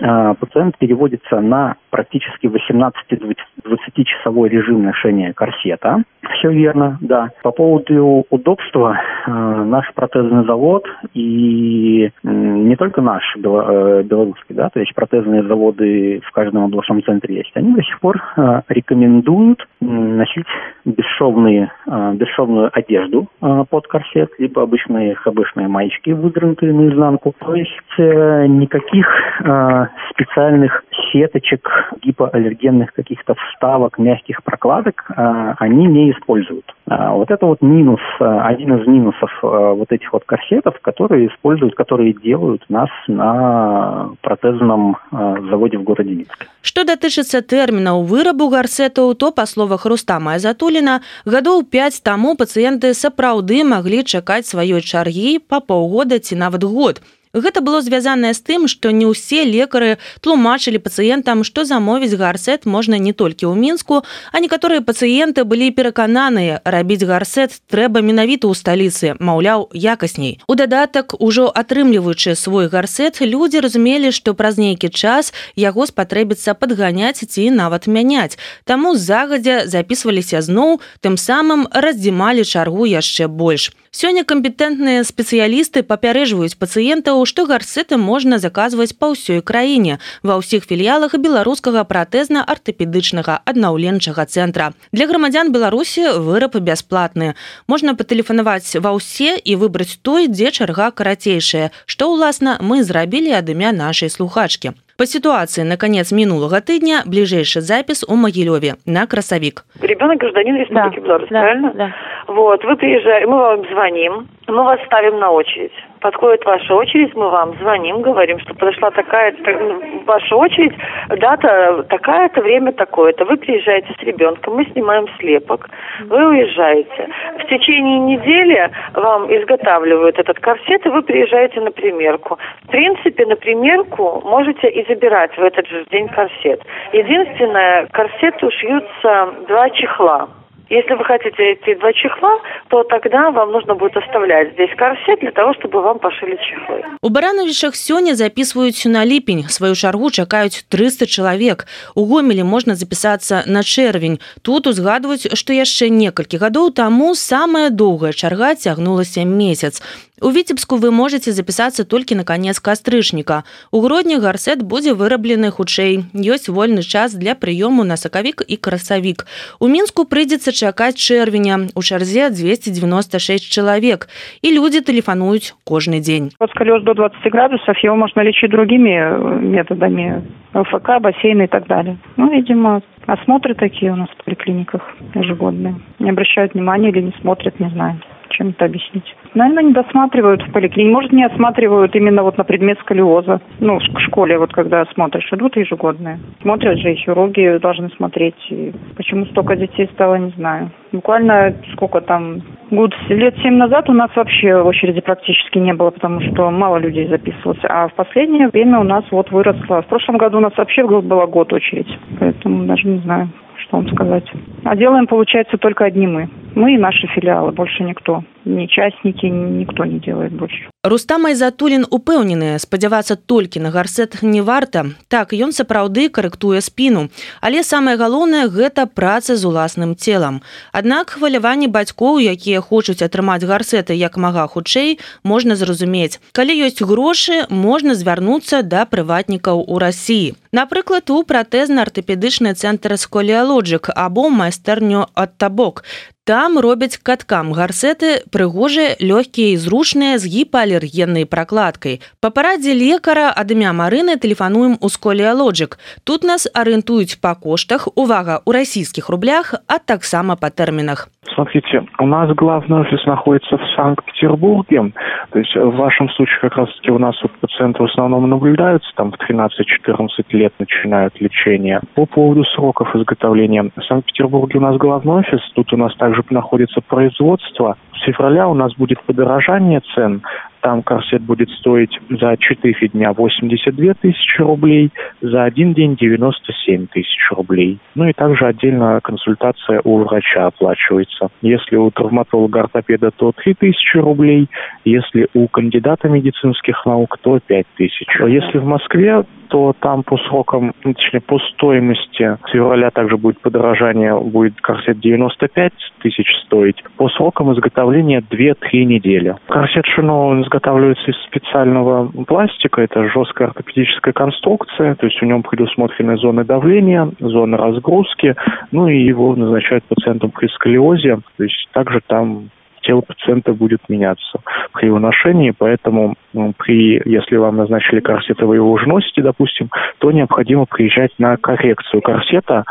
[0.00, 6.02] э, пациент переводится на практически 18-20-часовой режим ношения корсета.
[6.38, 7.30] Все верно, да.
[7.42, 14.68] По поводу удобства, э, наш протезный завод и э, не только наш, э, белорусский, да,
[14.70, 19.66] то есть протезные заводы в каждом областном центре есть, они до сих пор э, рекомендуют
[19.80, 20.46] носить
[20.84, 27.34] бесшовные, э, бесшовную одежду э, под корсет, либо обычные обычные маечки, выдранутые наизнанку.
[27.38, 29.06] То есть э, никаких
[29.40, 31.68] э, специальных сеточек,
[32.02, 36.64] гипоаллергенных каких-то вставок, мягких прокладок они не используют.
[36.86, 42.12] А вот это вот минус, один из минусов вот этих вот корсетов, которые используют, которые
[42.12, 46.46] делают нас на протезном заводе в городе Минске.
[46.64, 53.60] Что датычыцца тэрмінаў вырабу гарсетаў, то па словах Рустама Азатуліна, гадоў 5 таму пацыенты сапраўды
[53.74, 57.02] маглі чакаць сваёй чаргі па паўгода ці нават год.
[57.34, 62.94] Гэта было звязанае з тым, што не ўсе лекары тлумачылі пацыентам, што замовіць гарсет можна
[63.02, 69.18] не толькі ў мінску, а некаторыя пацыенты былі перакананыя, рабіць гарсет трэба менавіта ў сталіцы,
[69.18, 70.38] маўляў, якасней.
[70.46, 77.26] У дадатак, ужо атрымліваючы свой гарсет, людзі разумелі, што праз нейкі час яго спатрэбіцца падганяць
[77.26, 78.38] ці нават мяняць.
[78.62, 83.74] Таму загадзя записываліся зноў, тым самым раздзімалі чаргу яшчэ больш.
[83.94, 91.14] Сёння кампетэнтныя спецыялісты папярэжваюць пацыентаў, што гарсеты можна заказваць па ўсёй краіне ва ўсіх філіялах
[91.14, 94.74] беларускага пратэзна-артапедычнага аднаўленчага цэнтра.
[94.90, 97.38] Для грамадзян Беларусі выраб бясплатны.
[97.70, 103.46] Можна патэлефанаваць ва ўсе і выбраць той, дзе чарга карацейшая, што ўласна мы зрабілі ад
[103.46, 104.74] імя нашай слухачкі.
[104.96, 109.64] По ситуации на конец минулого тыдня ближайший запись у Могилеве на красовик.
[109.82, 111.72] Ребенок гражданин Республики да, Беларусь, да, правильно?
[111.74, 111.94] Да.
[112.28, 115.72] Вот, вы приезжаете, мы вам звоним, мы вас ставим на очередь
[116.04, 120.74] подходит ваша очередь, мы вам звоним, говорим, что подошла такая ну, ваша очередь,
[121.08, 123.24] дата такая-то, время такое-то.
[123.24, 125.70] Вы приезжаете с ребенком, мы снимаем слепок,
[126.04, 127.08] вы уезжаете.
[127.38, 132.38] В течение недели вам изготавливают этот корсет, и вы приезжаете на примерку.
[132.64, 136.60] В принципе, на примерку можете и забирать в этот же день корсет.
[136.92, 140.28] Единственное, корсету шьются два чехла.
[140.70, 145.30] Если вы хотите эти два чехла, то тогда вам нужно будет оставлять здесь корсет для
[145.30, 146.82] того, чтобы вам пошили чехлы.
[147.02, 149.44] У барановішах сёння записываюць на ліпень.
[149.48, 151.66] Сваю чаргу чакаюць 300 чалавек.
[151.94, 154.20] У гомелі можна запісацца на чэрвень.
[154.42, 159.82] Тут узгадваюць, што яшчэ некалькі гадоў таму самая доўгая чарга цягнулася месяц.
[160.22, 163.42] У віцебску вы можете запісацца толькі на канец кастрычніка.
[163.74, 166.06] У грудні гарсет будзе выраблены хутчэй.
[166.14, 169.26] Ёсць вольны час для прыёму на сакавік і красавік.
[169.58, 171.66] У мінску прыйдзецца чакаць чэрвеня.
[171.74, 174.06] У чарзе 296 чалавек.
[174.38, 176.30] І людзі тэлефануюць кожны дзень.
[176.38, 178.94] Сколёз до 20 градусов его можно лечить другими
[179.42, 180.22] методами.
[180.54, 181.98] ЛФК, бассейны и так далее.
[182.16, 184.80] Ну, видимо, осмотры такие у нас в поликлиниках
[185.16, 185.74] ежегодные.
[185.98, 187.98] Не обращают внимания или не смотрят, не знаю
[188.30, 189.14] чем это объяснить.
[189.34, 190.92] Наверное, не досматривают в поликлинике.
[190.92, 193.40] Может, не осматривают именно вот на предмет сколиоза.
[193.60, 196.18] Ну, в школе, вот когда смотришь, идут ежегодные.
[196.42, 198.36] Смотрят же, и хирурги должны смотреть.
[198.50, 200.70] И почему столько детей стало, не знаю.
[200.92, 206.20] Буквально сколько там, год, лет семь назад у нас вообще очереди практически не было, потому
[206.20, 207.58] что мало людей записывалось.
[207.64, 209.82] А в последнее время у нас вот выросло.
[209.82, 211.98] В прошлом году у нас вообще было год очередь.
[212.20, 213.28] Поэтому даже не знаю
[213.64, 214.24] что вам сказать.
[214.64, 216.28] А делаем, получается, только одни мы.
[216.54, 218.22] Мы и наши филиалы, больше никто.
[218.44, 220.68] Ни частники, никто не делает больше.
[220.84, 224.82] Рустам Айзатулін упэўнены, спадзявацца толькі на гарсет не варта.
[225.08, 227.08] Так, ён сапраўды карэктуе спіну.
[227.40, 230.42] Але самае галоўнае гэта праца з уласным целам.
[230.76, 236.20] Аднак хваляванні бацькоў, якія хочуць атрымаць гарсеты як мага хутчэй, можна зразумець.
[236.36, 240.36] Калі ёсць грошы, можна звярнуцца да прыватнікаў у рассіі.
[240.52, 245.80] Напрыклад, у пратэзна-артапедычны цэнтр сколіалоджык або майстэрню ад табок.
[246.29, 252.05] Там робяць каткам гарсеты прыгожыя, лёгкія і зручныя з гіпаалергеннай пракладкай.
[252.21, 255.79] Па парадзе лекара ад імя Марыны тэлефануем у сколіалоджык.
[256.05, 261.09] Тут нас арыентуюць па коштах, увага ў расійскіх рублях, а таксама па тэрмінах.
[261.33, 264.91] Смотрите, у нас главный офис находится в Санкт-Петербурге.
[265.31, 269.11] То есть в вашем случае как раз-таки у нас вот пациенты в основном наблюдаются, там
[269.11, 271.81] в 13-14 лет начинают лечение.
[271.95, 273.71] По поводу сроков изготовления.
[273.75, 277.76] В Санкт-Петербурге у нас главный офис, тут у нас также также находится производство.
[277.94, 280.22] С февраля у нас будет подорожание цен.
[280.64, 284.90] Там корсет будет стоить за 4 дня 82 тысячи рублей,
[285.20, 287.78] за один день 97 тысяч рублей.
[287.94, 291.28] Ну и также отдельно консультация у врача оплачивается.
[291.42, 294.48] Если у травматолога-ортопеда, то 3 тысячи рублей,
[294.86, 298.08] если у кандидата медицинских наук, то 5 тысяч.
[298.26, 304.18] Если в Москве, то там по срокам, точнее, по стоимости с февраля также будет подорожание,
[304.18, 306.82] будет корсет 95 тысяч стоить.
[306.96, 309.36] По срокам изготовления 2-3 недели.
[309.46, 316.16] Корсет Шино изготавливается из специального пластика, это жесткая ортопедическая конструкция, то есть в нем предусмотрены
[316.16, 318.36] зоны давления, зоны разгрузки,
[318.70, 322.50] ну и его назначают пациентам при сколиозе, то есть также там
[322.82, 324.40] тело пациента будет меняться
[324.72, 326.14] при его ношении, поэтому
[326.58, 331.36] при, если вам назначили корсет, и вы его уже носите, допустим, то необходимо приезжать на
[331.36, 332.64] коррекцию корсета.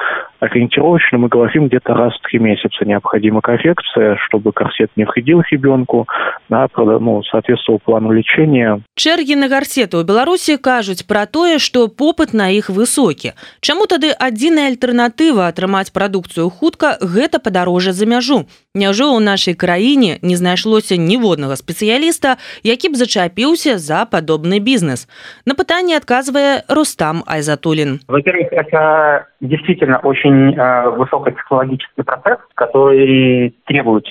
[0.43, 6.05] Ориентировочно мы говорим где-то раз в три месяца необходима коррекция, чтобы корсет не вредил ребенку,
[6.49, 8.81] да, ну, соответствовал плану лечения.
[8.99, 13.39] Чэргі на гарсеты ў Беларусі кажуць пра тое, што попыт на іх высокі.
[13.63, 18.43] Чаму тады адзіная альтэрнатыва атрымаць прадукцыю хутка гэта падарожжа за мяжу.
[18.75, 22.35] Няўжо ў нашай краіне не знайшлося ніводнага спецыяліста,
[22.67, 25.07] які б зачапіўся за падобны бізнес.
[25.47, 28.03] На пытанне адказвае Рустам Айзатулин.
[28.11, 34.05] Во-первых, это действительно очень э, высокотехнологический процесс, который требует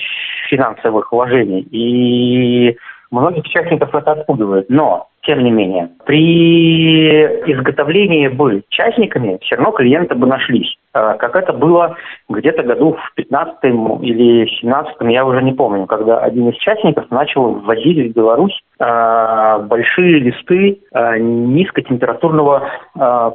[0.49, 1.67] финансовых вложений.
[1.71, 2.77] И
[3.11, 4.69] многих участников это отпугивает.
[4.69, 10.75] Но тем не менее, при изготовлении бы частниками все равно клиенты бы нашлись.
[10.93, 11.97] А, как это было
[12.29, 13.55] где-то году в 15
[14.03, 19.59] или 17 я уже не помню, когда один из частников начал ввозить в Беларусь а,
[19.59, 22.69] большие листы а, низкотемпературного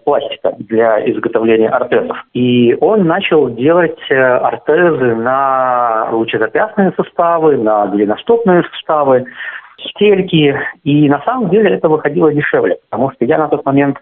[0.05, 2.17] пластика для изготовления ортезов.
[2.33, 9.27] И он начал делать э, ортезы на лучезапястные суставы, на голеностопные суставы,
[9.79, 10.57] стельки.
[10.85, 13.99] И на самом деле это выходило дешевле, потому что я на тот момент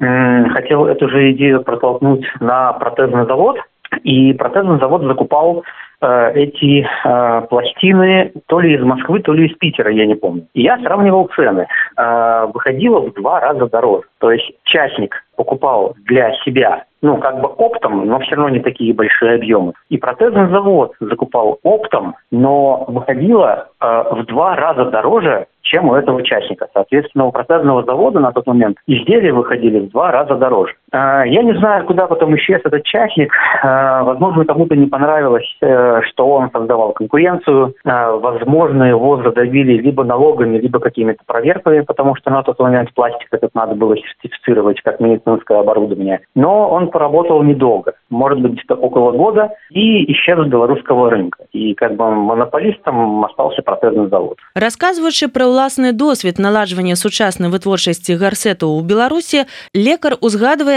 [0.00, 3.58] хотел эту же идею протолкнуть на протезный завод,
[4.02, 5.64] и протезный завод закупал
[6.00, 10.46] э, эти э, пластины то ли из Москвы, то ли из Питера, я не помню.
[10.54, 11.66] И я сравнивал цены.
[11.96, 14.04] Э, выходило в два раза дороже.
[14.18, 18.92] То есть частник покупал для себя ну, как бы оптом, но все равно не такие
[18.92, 19.72] большие объемы.
[19.88, 26.16] И протезный завод закупал оптом, но выходило э, в два раза дороже, чем у этого
[26.16, 26.68] участника.
[26.72, 30.74] Соответственно, у протезного завода на тот момент изделия выходили в два раза дороже.
[30.91, 33.33] Э, я не знаю, куда потом исчез этот частник.
[33.63, 37.73] Э, возможно, кому-то не понравилось, э, что он создавал конкуренцию.
[37.83, 43.27] Э, возможно, его задавили либо налогами, либо какими-то проверками, потому что на тот момент пластик
[43.31, 46.21] этот надо было сертифицировать как медицинское оборудование.
[46.35, 51.45] Но он поработал недолго, может быть, где-то около года, и исчез с белорусского рынка.
[51.51, 54.37] И как бы монополистом остался протезный завод.
[54.55, 60.17] Рассказываючи про ўласны досвед наладжвання сучаснай вытворчасці гарсету ў беларусі лекар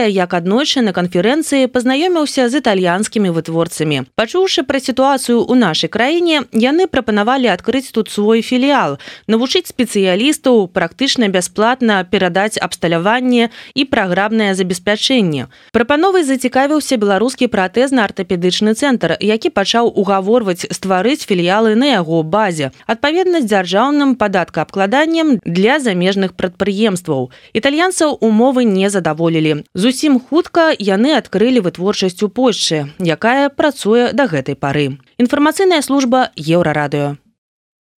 [0.01, 4.05] Узгадвае як аднойчы на канферэнцыі пазнаёміўся з італьянскімі вытворцамі.
[4.15, 8.97] Пачуўшы пра сітуацыю ў нашай краіне яны прапанавалі адкрыць тут свой філіал
[9.27, 15.47] навучыць спецыялістаў практычна бясплатна перадаць абсталяванне і праграмнае забеспячэнне.
[15.71, 24.15] Прапановай зацікавіўся беларускі пратэзна-артапедычны цэнтр які пачаў угаворваць стварыць філіялы на яго базе адпаведнасць дзяржаўным
[24.15, 27.29] падатка абкладаннем для замежных прадпрыемстваў.
[27.53, 34.55] Італьянцаў умовы не задаволілі зусім хутка яны адкрылі вытворчасць у польшчы якая працуе да гэтай
[34.55, 37.19] пары інфармацыйная служба еўрарадыё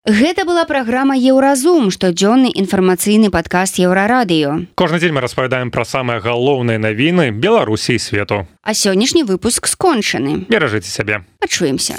[0.03, 4.67] Гэта была праграма Еўразум, штодзённы інфармацыйны падкаст еўрарадыё.
[4.75, 8.43] Кожны дзень мы распавядаем пра самыя галоўныя навіны Беларусі і свету.
[8.67, 10.43] А сённяшні выпуск скончаны.
[10.51, 11.23] Беражыце сябе.
[11.39, 11.95] Пачуемся.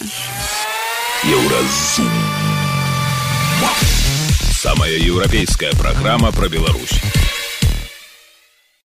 [1.25, 2.13] Еўразум.
[4.53, 7.01] Самая еўрапейская праграма пра Беларусь.